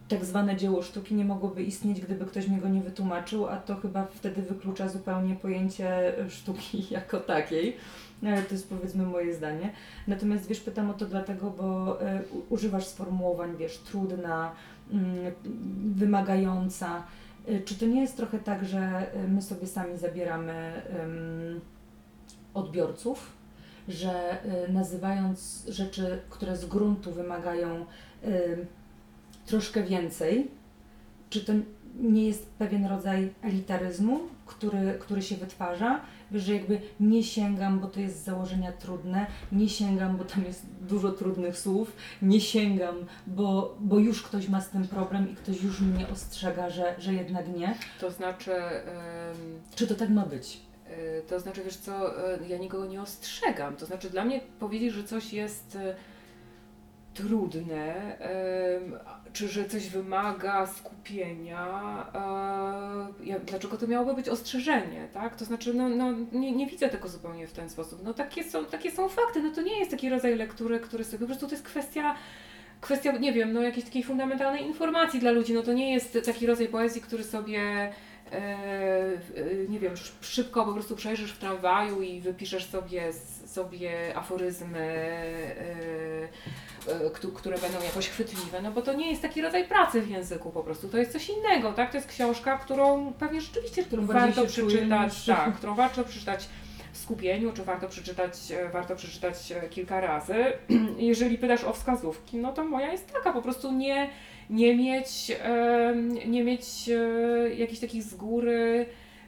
tak 0.08 0.26
zwane 0.26 0.56
dzieło 0.56 0.82
sztuki 0.82 1.16
nie 1.16 1.26
mogłoby 1.26 1.64
istnieć, 1.64 2.02
gdyby 2.02 2.26
ktoś 2.26 2.48
mi 2.48 2.58
go 2.58 2.70
nie 2.70 2.82
wytłumaczył, 2.82 3.48
a 3.48 3.58
to 3.58 3.76
chyba 3.76 4.06
wtedy 4.06 4.42
wyklucza 4.42 4.90
zupełnie 4.90 5.36
pojęcie 5.36 6.14
sztuki 6.30 6.86
jako 6.92 7.20
takiej. 7.20 7.78
Ale 8.26 8.42
to 8.42 8.54
jest 8.54 8.70
powiedzmy 8.70 9.04
moje 9.04 9.34
zdanie. 9.34 9.74
Natomiast 10.08 10.48
wiesz, 10.48 10.60
pytam 10.60 10.90
o 10.90 10.94
to 10.94 11.06
dlatego, 11.06 11.50
bo 11.50 12.02
y, 12.02 12.06
używasz 12.50 12.86
sformułowań, 12.86 13.58
wiesz, 13.58 13.78
trudna, 13.78 14.52
wymagająca. 15.96 17.04
Y, 17.50 17.62
czy 17.66 17.76
to 17.76 17.86
nie 17.86 18.02
jest 18.02 18.18
trochę 18.18 18.40
tak, 18.40 18.66
że 18.66 19.12
y, 19.16 19.28
my 19.28 19.42
sobie 19.42 19.68
sami 19.68 19.98
zabieramy 19.98 20.82
odbiorców, 22.54 23.32
że 23.88 24.46
y, 24.68 24.72
nazywając 24.72 25.66
rzeczy, 25.70 26.20
które 26.30 26.58
z 26.58 26.66
gruntu 26.66 27.12
wymagają 27.12 27.86
troszkę 29.46 29.84
więcej, 29.84 30.52
czy 31.30 31.46
to 31.46 31.54
nie 32.00 32.28
jest 32.28 32.50
pewien 32.50 32.86
rodzaj 32.86 33.34
elitaryzmu, 33.42 34.20
który, 34.46 34.98
który 35.00 35.22
się 35.22 35.36
wytwarza 35.36 36.02
że 36.40 36.54
jakby 36.54 36.82
nie 37.00 37.24
sięgam, 37.24 37.80
bo 37.80 37.88
to 37.88 38.00
jest 38.00 38.22
z 38.22 38.24
założenia 38.24 38.72
trudne, 38.72 39.26
nie 39.52 39.70
sięgam, 39.70 40.18
bo 40.18 40.24
tam 40.24 40.46
jest 40.46 40.66
dużo 40.82 41.12
trudnych 41.12 41.58
słów, 41.58 41.96
nie 42.22 42.42
sięgam, 42.42 42.96
bo, 43.28 43.78
bo 43.80 44.00
już 44.00 44.24
ktoś 44.24 44.50
ma 44.50 44.62
z 44.62 44.70
tym 44.70 44.88
problem 44.88 45.32
i 45.32 45.36
ktoś 45.36 45.64
już 45.64 45.82
mnie 45.82 46.08
ostrzega, 46.08 46.70
że, 46.70 46.96
że 47.00 47.14
jednak 47.14 47.48
nie. 47.58 47.76
To 48.00 48.12
znaczy... 48.12 48.52
Czy 49.76 49.88
to 49.88 49.96
tak 49.96 50.10
ma 50.10 50.26
być? 50.26 50.62
Y, 50.92 51.22
to 51.28 51.40
znaczy, 51.40 51.64
wiesz 51.64 51.78
co, 51.78 52.26
y, 52.36 52.48
ja 52.48 52.58
nikogo 52.58 52.86
nie 52.86 53.02
ostrzegam. 53.02 53.76
To 53.76 53.86
znaczy, 53.86 54.10
dla 54.10 54.26
mnie 54.26 54.42
powiedzieć, 54.60 54.94
że 54.94 55.04
coś 55.04 55.34
jest 55.34 55.76
y, 55.76 55.96
trudne, 57.22 58.18
czy 59.34 59.48
że 59.48 59.66
coś 59.66 59.90
wymaga 59.90 60.66
skupienia, 60.66 61.68
e, 63.28 63.40
dlaczego 63.40 63.78
to 63.78 63.88
miałoby 63.88 64.14
być 64.14 64.30
ostrzeżenie, 64.30 65.08
tak? 65.14 65.36
To 65.36 65.46
znaczy, 65.46 65.74
no, 65.74 65.90
no 65.90 66.14
nie, 66.32 66.52
nie 66.52 66.68
widzę 66.68 66.90
tego 66.90 67.10
zupełnie 67.10 67.48
w 67.48 67.54
ten 67.54 67.70
sposób. 67.70 68.04
No 68.04 68.14
takie 68.14 68.44
są, 68.44 68.66
takie 68.66 68.92
są 68.92 69.10
fakty, 69.10 69.42
no 69.42 69.52
to 69.52 69.62
nie 69.62 69.80
jest 69.80 69.92
taki 69.92 70.10
rodzaj 70.10 70.36
lektury, 70.36 70.80
który 70.80 71.04
sobie, 71.04 71.20
po 71.20 71.26
prostu 71.26 71.48
to 71.48 71.52
jest 71.52 71.66
kwestia 71.66 72.16
kwestia, 72.82 73.12
nie 73.12 73.34
wiem, 73.34 73.54
no 73.54 73.62
jakiejś 73.62 73.86
takiej 73.86 74.04
fundamentalnej 74.04 74.66
informacji 74.66 75.20
dla 75.20 75.32
ludzi, 75.32 75.54
no 75.54 75.62
to 75.62 75.74
nie 75.74 75.94
jest 75.94 76.18
taki 76.26 76.46
rodzaj 76.46 76.68
poezji, 76.68 77.02
który 77.02 77.24
sobie 77.24 77.92
E, 78.32 79.18
nie 79.70 79.80
wiem, 79.80 79.94
szybko 80.22 80.66
po 80.66 80.74
prostu 80.74 80.96
przejrzysz 80.96 81.32
w 81.32 81.38
tramwaju 81.38 82.02
i 82.02 82.22
wypiszesz 82.22 82.66
sobie, 82.66 83.14
sobie 83.46 84.18
aforyzmy, 84.18 84.80
e, 84.80 86.28
które 87.36 87.58
będą 87.58 87.82
jakoś 87.82 88.10
chwytliwe, 88.10 88.62
no 88.62 88.72
bo 88.72 88.82
to 88.82 88.94
nie 88.94 89.10
jest 89.10 89.22
taki 89.22 89.42
rodzaj 89.42 89.68
pracy 89.68 90.02
w 90.02 90.10
języku 90.10 90.50
po 90.50 90.64
prostu, 90.64 90.90
to 90.90 90.98
jest 90.98 91.12
coś 91.12 91.30
innego, 91.30 91.74
tak? 91.74 91.92
To 91.92 91.98
jest 91.98 92.10
książka, 92.10 92.58
którą 92.58 93.14
pewnie 93.14 93.42
rzeczywiście 93.42 93.84
którą 93.84 94.06
warto 94.06 94.46
przeczytać, 94.46 95.26
tak, 95.26 95.56
którą 95.56 95.76
warto 95.76 96.04
przeczytać 96.04 96.50
w 96.94 96.98
skupieniu, 96.98 97.52
czy 97.54 97.64
warto 97.64 97.88
przeczytać, 97.88 98.34
warto 98.74 98.96
przeczytać 98.96 99.54
kilka 99.70 100.02
razy. 100.02 100.36
Jeżeli 100.98 101.38
pytasz 101.38 101.64
o 101.64 101.74
wskazówki, 101.74 102.38
no 102.38 102.54
to 102.54 102.64
moja 102.64 102.92
jest 102.92 103.14
taka, 103.14 103.34
po 103.34 103.42
prostu 103.42 103.72
nie 103.72 104.10
nie 104.52 104.76
mieć, 104.76 105.32
nie 106.28 106.44
mieć 106.44 106.90
e, 106.90 107.56
jakichś 107.56 107.80
takich 107.82 108.04
z 108.04 108.16
góry 108.16 108.86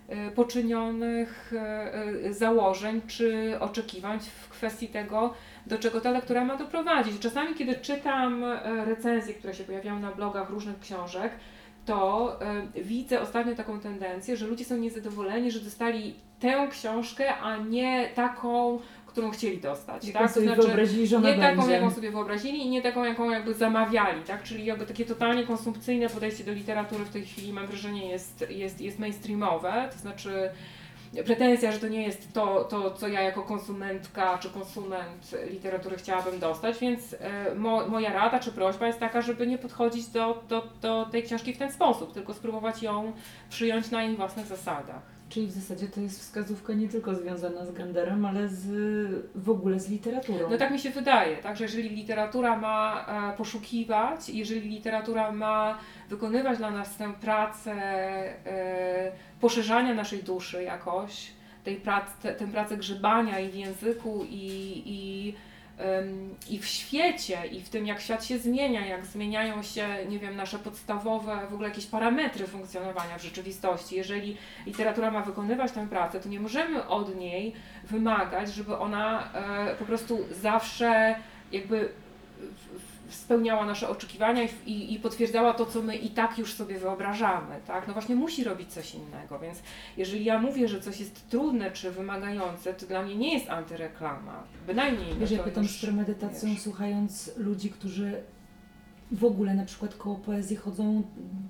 e, 0.08 0.32
poczynionych 0.32 1.54
e, 1.56 2.34
założeń 2.34 3.02
czy 3.08 3.56
oczekiwań 3.60 4.20
w 4.20 4.50
kwestii 4.50 4.88
tego, 4.88 5.34
do 5.68 5.78
czego 5.78 6.02
ta 6.02 6.12
lektura 6.12 6.46
ma 6.46 6.58
doprowadzić. 6.58 7.20
Czasami, 7.20 7.56
kiedy 7.56 7.76
czytam 7.76 8.46
recenzje, 8.86 9.34
które 9.34 9.54
się 9.54 9.64
pojawiają 9.64 10.00
na 10.00 10.12
blogach 10.12 10.50
różnych 10.50 10.80
książek, 10.80 11.32
to 11.86 12.40
widzę 12.76 13.22
ostatnio 13.22 13.56
taką 13.56 13.80
tendencję, 13.80 14.38
że 14.38 14.48
ludzie 14.48 14.66
są 14.66 14.78
niezadowoleni, 14.78 15.52
że 15.52 15.60
dostali 15.60 16.16
tę 16.40 16.68
książkę, 16.72 17.36
a 17.38 17.58
nie 17.58 18.10
taką, 18.16 18.80
którą 19.06 19.32
chcieli 19.32 19.58
dostać. 19.58 20.12
tak? 20.12 20.32
sobie 20.32 20.48
to 20.48 20.54
znaczy, 20.54 20.68
wyobrazili, 20.68 21.08
że 21.08 21.18
ona 21.18 21.30
Nie 21.30 21.36
będzie. 21.38 21.56
taką, 21.56 21.70
jaką 21.70 21.92
sobie 21.92 22.12
wyobrazili 22.12 22.66
i 22.66 22.70
nie 22.70 22.82
taką, 22.82 23.04
jaką 23.04 23.30
jakby 23.30 23.54
zamawiali, 23.54 24.24
tak? 24.24 24.44
Czyli 24.44 24.66
jakby 24.66 24.86
takie 24.86 25.06
totalnie 25.06 25.44
konsumpcyjne 25.44 26.10
podejście 26.10 26.44
do 26.44 26.54
literatury 26.54 27.06
w 27.06 27.10
tej 27.10 27.26
chwili 27.26 27.54
mam 27.54 27.68
wrażenie 27.68 28.10
jest, 28.10 28.46
jest, 28.50 28.82
jest 28.82 29.00
mainstreamowe, 29.00 29.90
to 29.94 30.00
znaczy 30.00 30.50
pretensja, 31.26 31.72
że 31.72 31.80
to 31.80 31.88
nie 31.88 32.04
jest 32.04 32.34
to, 32.34 32.64
to, 32.64 32.92
co 32.92 33.08
ja 33.08 33.22
jako 33.22 33.44
konsumentka 33.44 34.38
czy 34.38 34.50
konsument 34.50 35.36
literatury 35.52 35.98
chciałabym 35.98 36.40
dostać, 36.40 36.80
więc 36.80 37.16
e, 37.20 37.56
mo, 37.56 37.88
moja 37.88 38.14
rada 38.14 38.40
czy 38.40 38.52
prośba 38.52 38.88
jest 38.88 39.00
taka, 39.00 39.22
żeby 39.22 39.48
nie 39.48 39.58
podchodzić 39.58 40.08
do, 40.08 40.44
do, 40.50 40.68
do 40.82 41.08
tej 41.12 41.24
książki 41.24 41.54
w 41.54 41.58
ten 41.58 41.72
sposób, 41.72 42.14
tylko 42.14 42.34
spróbować 42.34 42.84
ją 42.84 43.14
przyjąć 43.50 43.92
na 43.92 44.04
jej 44.04 44.16
własnych 44.16 44.46
zasadach. 44.46 45.14
Czyli 45.30 45.48
w 45.48 45.52
zasadzie 45.52 45.88
to 45.88 46.02
jest 46.02 46.20
wskazówka 46.20 46.74
nie 46.74 46.90
tylko 46.90 47.16
związana 47.16 47.66
z 47.66 47.72
Ganderem, 47.72 48.26
ale 48.26 48.50
z, 48.50 48.66
w 49.36 49.50
ogóle 49.50 49.80
z 49.80 49.90
literaturą. 49.90 50.50
No 50.50 50.58
tak 50.58 50.72
mi 50.72 50.80
się 50.80 50.90
wydaje, 50.90 51.38
tak, 51.38 51.58
że 51.58 51.64
jeżeli 51.64 51.90
literatura 51.90 52.58
ma 52.58 53.06
e, 53.34 53.38
poszukiwać, 53.38 54.30
jeżeli 54.30 54.70
literatura 54.70 55.32
ma 55.32 55.78
wykonywać 56.14 56.58
dla 56.58 56.72
nas 56.72 56.98
tę 56.98 57.14
pracę 57.22 57.72
e, 57.72 59.12
poszerzania 59.42 59.94
naszej 59.94 60.24
duszy 60.24 60.64
jakoś, 60.64 61.32
tej 61.64 61.76
prac, 61.76 62.06
te, 62.22 62.34
tę 62.34 62.48
pracę 62.48 62.78
grzebania 62.78 63.40
i 63.40 63.50
w 63.50 63.56
języku, 63.56 64.26
i, 64.30 64.46
i, 64.86 65.34
i 66.50 66.60
w 66.60 66.66
świecie, 66.66 67.38
i 67.52 67.62
w 67.62 67.70
tym, 67.70 67.88
jak 67.88 68.02
świat 68.02 68.26
się 68.26 68.40
zmienia, 68.40 68.86
jak 68.86 69.06
zmieniają 69.06 69.64
się, 69.64 69.88
nie 70.10 70.20
wiem, 70.20 70.36
nasze 70.36 70.60
podstawowe 70.60 71.48
w 71.50 71.54
ogóle 71.54 71.70
jakieś 71.70 71.86
parametry 71.86 72.48
funkcjonowania 72.48 73.18
w 73.18 73.24
rzeczywistości. 73.24 73.96
Jeżeli 73.96 74.38
literatura 74.66 75.12
ma 75.12 75.22
wykonywać 75.22 75.72
tę 75.72 75.88
pracę, 75.88 76.20
to 76.20 76.30
nie 76.30 76.40
możemy 76.40 76.88
od 76.88 77.16
niej 77.16 77.54
wymagać, 77.84 78.54
żeby 78.54 78.78
ona 78.78 79.34
e, 79.34 79.76
po 79.76 79.86
prostu 79.86 80.20
zawsze 80.42 81.16
jakby 81.52 81.90
w- 82.40 82.93
spełniała 83.16 83.66
nasze 83.66 83.90
oczekiwania 83.90 84.44
i, 84.44 84.72
i, 84.72 84.94
i 84.94 85.00
potwierdzała 85.00 85.54
to, 85.54 85.66
co 85.66 85.82
my 85.82 85.96
i 85.96 86.10
tak 86.10 86.38
już 86.38 86.54
sobie 86.54 86.80
wyobrażamy, 86.80 87.56
tak? 87.68 87.88
No 87.88 87.94
właśnie 87.94 88.16
musi 88.16 88.44
robić 88.44 88.74
coś 88.74 88.96
innego, 88.96 89.40
więc 89.40 89.60
jeżeli 89.98 90.26
ja 90.26 90.40
mówię, 90.40 90.68
że 90.68 90.82
coś 90.82 91.00
jest 91.00 91.30
trudne 91.30 91.72
czy 91.72 91.92
wymagające, 91.92 92.74
to 92.74 92.86
dla 92.86 93.04
mnie 93.04 93.16
nie 93.16 93.34
jest 93.34 93.50
antyreklama, 93.50 94.44
bynajmniej. 94.68 95.16
Wiesz, 95.20 95.32
ja 95.32 95.44
pytam 95.44 95.68
z 95.68 95.82
premedytacją, 95.82 96.50
wiesz. 96.50 96.62
słuchając 96.62 97.38
ludzi, 97.38 97.70
którzy 97.70 98.24
w 99.14 99.26
ogóle 99.26 99.54
na 99.54 99.66
przykład 99.66 99.96
koło 99.96 100.16
poezji 100.16 100.56
chodzą 100.56 101.04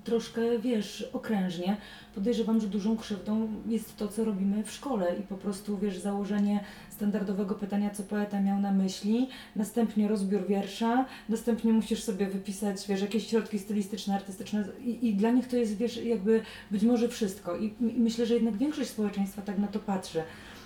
troszkę, 0.03 0.59
wiesz, 0.59 1.09
okrężnie. 1.13 1.77
Podejrzewam, 2.15 2.61
że 2.61 2.67
dużą 2.67 2.97
krzywdą 2.97 3.47
jest 3.67 3.97
to, 3.97 4.07
co 4.07 4.25
robimy 4.25 4.63
w 4.63 4.71
szkole 4.71 5.15
i 5.19 5.21
po 5.21 5.35
prostu, 5.35 5.77
wiesz, 5.77 5.97
założenie 5.97 6.59
standardowego 6.89 7.55
pytania, 7.55 7.89
co 7.89 8.03
poeta 8.03 8.41
miał 8.41 8.59
na 8.59 8.71
myśli, 8.71 9.29
następnie 9.55 10.07
rozbiór 10.07 10.47
wiersza, 10.47 11.05
następnie 11.29 11.73
musisz 11.73 12.03
sobie 12.03 12.27
wypisać, 12.27 12.87
wiesz, 12.87 13.01
jakieś 13.01 13.27
środki 13.27 13.59
stylistyczne, 13.59 14.15
artystyczne 14.15 14.63
i, 14.83 15.07
i 15.07 15.15
dla 15.15 15.31
nich 15.31 15.47
to 15.47 15.57
jest, 15.57 15.77
wiesz, 15.77 15.97
jakby 15.97 16.41
być 16.71 16.83
może 16.83 17.09
wszystko. 17.09 17.57
I, 17.57 17.65
I 17.65 17.99
myślę, 17.99 18.25
że 18.25 18.33
jednak 18.33 18.57
większość 18.57 18.89
społeczeństwa 18.89 19.41
tak 19.41 19.59
na 19.59 19.67
to 19.67 19.79
patrzy. 19.79 20.23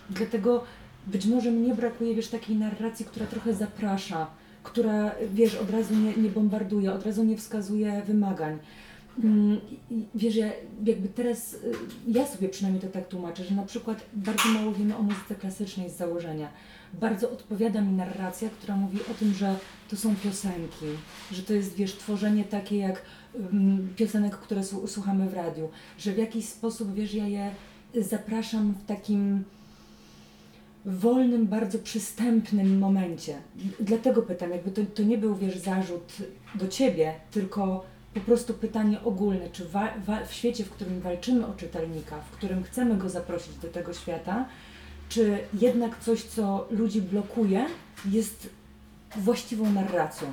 Dlatego 0.09 0.63
być 1.07 1.25
może 1.25 1.51
mnie 1.51 1.75
brakuje, 1.75 2.15
wiesz, 2.15 2.27
takiej 2.27 2.55
narracji, 2.55 3.05
która 3.05 3.25
trochę 3.25 3.53
zaprasza, 3.53 4.27
która, 4.71 5.11
wiesz, 5.33 5.55
od 5.55 5.69
razu 5.69 5.95
nie, 5.95 6.13
nie 6.23 6.29
bombarduje, 6.29 6.93
od 6.93 7.05
razu 7.05 7.23
nie 7.23 7.37
wskazuje 7.37 8.01
wymagań. 8.07 8.57
Mm, 9.23 9.59
Wiesz, 10.15 10.35
ja 10.35 10.47
jakby 10.85 11.07
teraz, 11.09 11.53
y, 11.53 11.57
ja 12.07 12.27
sobie 12.27 12.49
przynajmniej 12.49 12.81
to 12.83 12.87
tak 12.89 13.07
tłumaczę, 13.07 13.43
że 13.43 13.55
na 13.55 13.63
przykład 13.65 14.05
bardzo 14.13 14.49
mało 14.49 14.71
wiemy 14.73 14.97
o 14.97 15.03
muzyce 15.03 15.35
klasycznej 15.35 15.89
z 15.89 15.97
założenia. 15.97 16.47
Bardzo 16.93 17.31
odpowiada 17.31 17.81
mi 17.81 17.93
narracja, 17.93 18.49
która 18.49 18.75
mówi 18.75 18.99
o 19.11 19.13
tym, 19.19 19.33
że 19.33 19.55
to 19.89 19.95
są 19.95 20.15
piosenki, 20.15 20.85
że 21.31 21.43
to 21.43 21.53
jest, 21.53 21.75
wiesz, 21.75 21.93
tworzenie 21.95 22.43
takie 22.43 22.77
jak 22.77 23.01
piosenek, 23.95 24.37
które 24.37 24.61
słu- 24.61 24.87
słuchamy 24.87 25.29
w 25.29 25.33
radiu, 25.33 25.69
że 25.99 26.11
w 26.13 26.17
jakiś 26.17 26.45
sposób, 26.45 26.93
wiesz, 26.93 27.13
ja 27.13 27.27
je 27.27 27.51
zapraszam 27.95 28.73
w 28.73 28.85
takim 28.85 29.43
wolnym, 30.87 31.47
bardzo 31.47 31.79
przystępnym 31.79 32.79
momencie. 32.79 33.35
Dlatego 33.79 34.21
pytam, 34.21 34.51
jakby 34.51 34.71
to, 34.71 34.81
to 34.95 35.03
nie 35.03 35.17
był, 35.17 35.35
wiesz, 35.35 35.57
zarzut 35.57 36.13
do 36.55 36.67
Ciebie, 36.67 37.13
tylko 37.31 37.85
po 38.13 38.19
prostu 38.19 38.53
pytanie 38.53 39.01
ogólne, 39.03 39.49
czy 39.49 39.65
wa, 39.69 39.93
wa, 40.05 40.25
w 40.25 40.33
świecie, 40.33 40.63
w 40.63 40.69
którym 40.69 40.99
walczymy 40.99 41.47
o 41.47 41.53
czytelnika, 41.53 42.15
w 42.19 42.31
którym 42.31 42.63
chcemy 42.63 42.97
go 42.97 43.09
zaprosić 43.09 43.55
do 43.55 43.67
tego 43.67 43.93
świata, 43.93 44.45
czy 45.09 45.37
jednak 45.61 45.99
coś, 45.99 46.23
co 46.23 46.67
ludzi 46.71 47.01
blokuje, 47.01 47.65
jest 48.11 48.49
właściwą 49.17 49.71
narracją? 49.71 50.27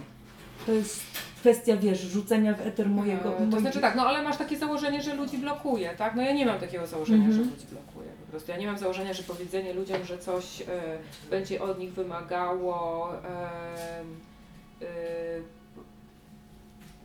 To 0.67 0.73
jest 0.73 1.01
kwestia, 1.41 1.77
wiesz, 1.77 2.01
rzucenia 2.01 2.55
w 2.55 2.61
eter 2.61 2.89
mojego... 2.89 3.39
E, 3.39 3.51
To 3.51 3.61
znaczy 3.61 3.81
tak, 3.81 3.97
no 3.97 4.07
ale 4.07 4.23
masz 4.23 4.37
takie 4.37 4.59
założenie, 4.59 5.03
że 5.03 5.15
ludzi 5.15 5.39
blokuje, 5.39 5.91
tak? 5.99 6.17
No 6.17 6.23
ja 6.23 6.33
nie 6.33 6.47
mam 6.47 6.59
takiego 6.61 6.87
założenia, 6.87 7.25
Mhm. 7.25 7.45
że 7.45 7.51
ludzi 7.51 7.67
blokuje 7.71 7.94
prostu. 8.35 8.51
Ja 8.51 8.59
nie 8.59 8.67
mam 8.67 8.79
założenia, 8.79 9.13
że 9.13 9.23
powiedzenie 9.23 9.73
ludziom, 9.73 10.05
że 10.05 10.19
coś 10.19 10.61
e, 10.61 10.65
będzie 11.31 11.63
od 11.63 11.79
nich 11.79 11.93
wymagało 11.93 13.11
e, 13.15 13.25
e, 14.83 14.85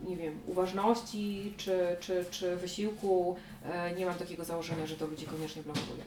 nie 0.07 0.17
wiem, 0.17 0.39
uważności 0.47 1.53
czy, 1.57 1.97
czy, 1.99 2.25
czy 2.31 2.55
wysiłku. 2.55 3.35
Nie 3.97 4.05
mam 4.05 4.15
takiego 4.15 4.45
założenia, 4.45 4.87
że 4.87 4.95
to 4.95 5.07
ludzi 5.07 5.25
koniecznie 5.25 5.63
blokuje. 5.63 6.03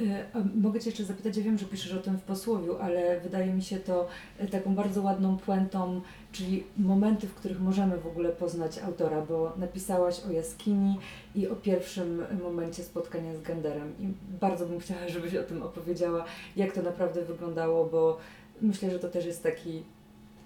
Y, 0.00 0.60
Mogę 0.60 0.80
Cię 0.80 0.90
jeszcze 0.90 1.04
zapytać, 1.04 1.36
ja 1.36 1.42
wiem, 1.42 1.58
że 1.58 1.66
piszesz 1.66 1.92
o 1.92 2.02
tym 2.02 2.18
w 2.18 2.22
posłowiu, 2.22 2.76
ale 2.76 3.20
wydaje 3.20 3.54
mi 3.54 3.62
się 3.62 3.78
to 3.78 4.08
y, 4.40 4.46
taką 4.48 4.74
bardzo 4.74 5.02
ładną 5.02 5.36
puentą, 5.36 6.00
czyli 6.32 6.64
momenty, 6.76 7.26
w 7.26 7.34
których 7.34 7.60
możemy 7.60 7.98
w 7.98 8.06
ogóle 8.06 8.28
poznać 8.28 8.78
autora, 8.78 9.20
bo 9.20 9.52
napisałaś 9.56 10.20
o 10.20 10.32
jaskini 10.32 10.98
i 11.34 11.48
o 11.48 11.56
pierwszym 11.56 12.24
momencie 12.42 12.82
spotkania 12.82 13.34
z 13.34 13.42
Genderem 13.42 13.92
i 14.00 14.08
bardzo 14.40 14.66
bym 14.66 14.80
chciała, 14.80 15.08
żebyś 15.08 15.34
o 15.34 15.42
tym 15.42 15.62
opowiedziała, 15.62 16.24
jak 16.56 16.72
to 16.72 16.82
naprawdę 16.82 17.22
wyglądało, 17.22 17.84
bo 17.84 18.18
myślę, 18.62 18.90
że 18.90 18.98
to 18.98 19.08
też 19.08 19.26
jest 19.26 19.42
taki 19.42 19.82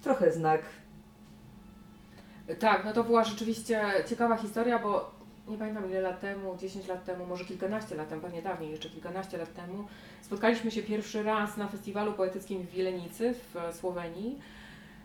trochę 0.01 0.31
znak. 0.31 0.61
Tak, 2.59 2.85
no 2.85 2.93
to 2.93 3.03
była 3.03 3.23
rzeczywiście 3.23 3.81
ciekawa 4.09 4.37
historia, 4.37 4.79
bo 4.79 5.11
nie 5.47 5.57
pamiętam 5.57 5.89
ile 5.89 6.01
lat 6.01 6.19
temu, 6.21 6.57
10 6.57 6.87
lat 6.87 7.05
temu, 7.05 7.25
może 7.25 7.45
kilkanaście 7.45 7.95
lat 7.95 8.09
temu, 8.09 8.21
pewnie 8.21 8.41
dawniej, 8.41 8.71
jeszcze 8.71 8.89
kilkanaście 8.89 9.37
lat 9.37 9.53
temu, 9.53 9.83
spotkaliśmy 10.21 10.71
się 10.71 10.83
pierwszy 10.83 11.23
raz 11.23 11.57
na 11.57 11.67
festiwalu 11.67 12.13
poetyckim 12.13 12.63
w 12.63 12.69
Wilenicy 12.69 13.33
w 13.33 13.75
Słowenii. 13.75 14.39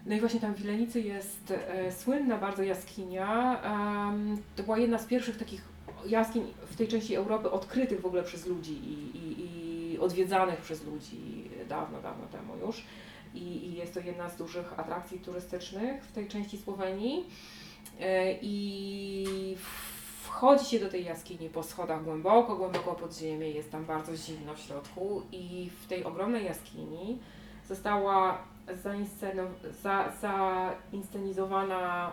No 0.07 0.15
i 0.15 0.21
właśnie 0.21 0.41
tam 0.41 0.55
w 0.55 0.59
Wilenicy 0.59 1.01
jest 1.01 1.51
e, 1.51 1.93
słynna 1.93 2.39
bardzo 2.39 2.63
jaskinia. 2.63 3.61
em, 3.63 4.43
to 4.57 4.63
była 4.63 4.79
jedna 4.79 4.99
z 4.99 5.07
pierwszych 5.07 5.37
takich 5.39 5.73
jaskiń 6.07 6.55
w 6.67 6.77
tej 6.77 6.89
części 6.89 7.15
Europy 7.15 7.51
odkrytych 7.51 8.01
w 8.01 8.07
ogóle 8.07 8.23
przez 8.23 8.47
ludzi 8.47 8.73
i, 8.73 9.17
i, 9.17 9.47
i 9.95 9.99
odwiedzanych 9.99 10.61
przez 10.61 10.85
ludzi 10.85 11.51
dawno, 11.69 12.03
dawno 12.03 12.27
temu 12.27 12.67
już. 12.67 12.85
I, 13.35 13.67
I 13.67 13.75
jest 13.75 13.95
to 13.95 14.01
jedna 14.01 14.29
z 14.29 14.37
dużych 14.37 14.81
atrakcji 14.81 15.19
turystycznych 15.19 16.05
w 16.05 16.13
tej 16.13 16.29
części 16.29 16.59
Słowenii. 16.59 17.25
E, 18.01 18.33
I 18.43 19.57
wchodzi 20.23 20.65
się 20.65 20.81
do 20.81 20.89
tej 20.89 21.05
jaskini 21.05 21.49
po 21.49 21.63
schodach 21.63 22.05
głęboko, 22.05 22.57
głęboko 22.57 22.95
pod 22.95 23.17
ziemię, 23.17 23.51
jest 23.51 23.71
tam 23.71 23.85
bardzo 23.85 24.17
zimno 24.17 24.55
w 24.55 24.59
środku 24.59 25.23
i 25.33 25.71
w 25.83 25.87
tej 25.87 26.05
ogromnej 26.05 26.45
jaskini 26.45 27.19
została 27.69 28.39
zainsceno- 28.67 29.73
za, 29.83 30.13
zainscenizowana 30.21 32.13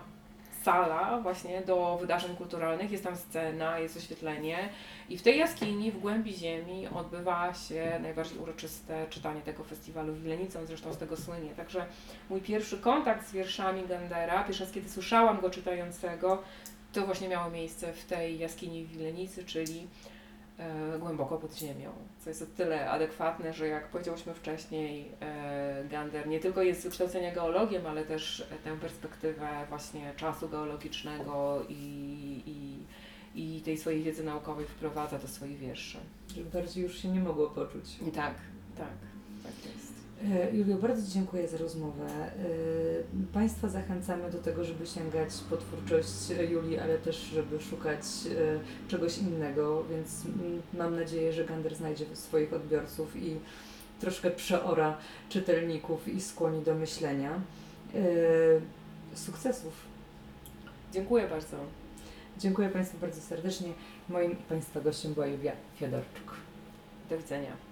sala 0.63 1.19
właśnie 1.19 1.61
do 1.61 1.97
wydarzeń 2.01 2.35
kulturalnych, 2.35 2.91
jest 2.91 3.03
tam 3.03 3.15
scena, 3.15 3.79
jest 3.79 3.97
oświetlenie 3.97 4.69
i 5.09 5.17
w 5.17 5.21
tej 5.21 5.39
jaskini 5.39 5.91
w 5.91 5.99
głębi 5.99 6.33
ziemi 6.33 6.87
odbywa 6.87 7.53
się 7.53 7.99
najbardziej 8.01 8.37
uroczyste 8.37 9.05
czytanie 9.09 9.41
tego 9.41 9.63
festiwalu 9.63 10.13
w 10.13 10.21
Wilenicą, 10.23 10.65
zresztą 10.65 10.93
z 10.93 10.97
tego 10.97 11.17
słynie. 11.17 11.49
Także 11.49 11.85
mój 12.29 12.41
pierwszy 12.41 12.77
kontakt 12.77 13.27
z 13.27 13.31
wierszami 13.31 13.87
Gandera, 13.87 14.43
pierwszy 14.43 14.63
raz 14.63 14.73
kiedy 14.73 14.89
słyszałam 14.89 15.41
go 15.41 15.49
czytającego, 15.49 16.43
to 16.93 17.05
właśnie 17.05 17.27
miało 17.29 17.51
miejsce 17.51 17.93
w 17.93 18.05
tej 18.05 18.39
jaskini 18.39 18.85
w 18.85 18.91
Wilenicy, 18.91 19.43
czyli 19.45 19.87
głęboko 20.99 21.37
pod 21.37 21.55
ziemią, 21.55 21.91
co 22.19 22.29
jest 22.29 22.41
o 22.41 22.45
tyle 22.45 22.89
adekwatne, 22.89 23.53
że 23.53 23.67
jak 23.67 23.87
powiedziałyśmy 23.87 24.33
wcześniej, 24.33 25.11
e, 25.21 25.83
Gander 25.89 26.27
nie 26.27 26.39
tylko 26.39 26.61
jest 26.61 26.81
z 26.81 26.83
wykształcenia 26.83 27.35
geologiem, 27.35 27.85
ale 27.85 28.05
też 28.05 28.47
tę 28.63 28.79
perspektywę 28.79 29.47
właśnie 29.69 30.13
czasu 30.17 30.49
geologicznego 30.49 31.61
i, 31.69 32.43
i, 32.45 32.79
i 33.35 33.61
tej 33.61 33.77
swojej 33.77 34.03
wiedzy 34.03 34.23
naukowej 34.23 34.65
wprowadza 34.65 35.19
do 35.19 35.27
swoich 35.27 35.57
wierszy. 35.57 35.97
Żeby 36.35 36.49
bardziej 36.49 36.83
już 36.83 36.97
się 36.97 37.07
nie 37.07 37.19
mogło 37.19 37.49
poczuć. 37.49 37.99
I 38.07 38.11
tak, 38.11 38.33
tak. 38.77 38.87
E, 38.87 39.18
Julio, 40.53 40.77
bardzo 40.77 41.11
dziękuję 41.11 41.47
za 41.47 41.57
rozmowę. 41.57 42.05
E, 42.07 43.33
Państwa 43.33 43.69
zachęcamy 43.69 44.31
do 44.31 44.37
tego, 44.37 44.63
żeby 44.63 44.87
sięgać 44.87 45.29
po 45.49 45.57
twórczość 45.57 46.31
e, 46.31 46.45
Julii, 46.45 46.79
ale 46.79 46.97
też, 46.97 47.21
żeby 47.21 47.59
szukać 47.59 48.01
e, 48.01 48.89
czegoś 48.89 49.17
innego, 49.17 49.83
więc 49.83 50.23
mam 50.73 50.95
nadzieję, 50.95 51.33
że 51.33 51.45
Gander 51.45 51.75
znajdzie 51.75 52.05
swoich 52.13 52.53
odbiorców 52.53 53.15
i 53.15 53.39
troszkę 53.99 54.31
przeora 54.31 54.97
czytelników 55.29 56.07
i 56.07 56.21
skłoni 56.21 56.63
do 56.63 56.75
myślenia. 56.75 57.41
E, 57.95 57.99
Sukcesów! 59.15 59.73
Dziękuję 60.93 61.27
bardzo. 61.27 61.57
Dziękuję 62.37 62.69
Państwu 62.69 62.97
bardzo 62.97 63.21
serdecznie. 63.21 63.69
Moim 64.09 64.35
Państwa 64.35 64.81
gościem 64.81 65.13
była 65.13 65.27
Julia 65.27 65.51
Fiodorczuk. 65.75 66.33
Do 67.09 67.17
widzenia. 67.17 67.68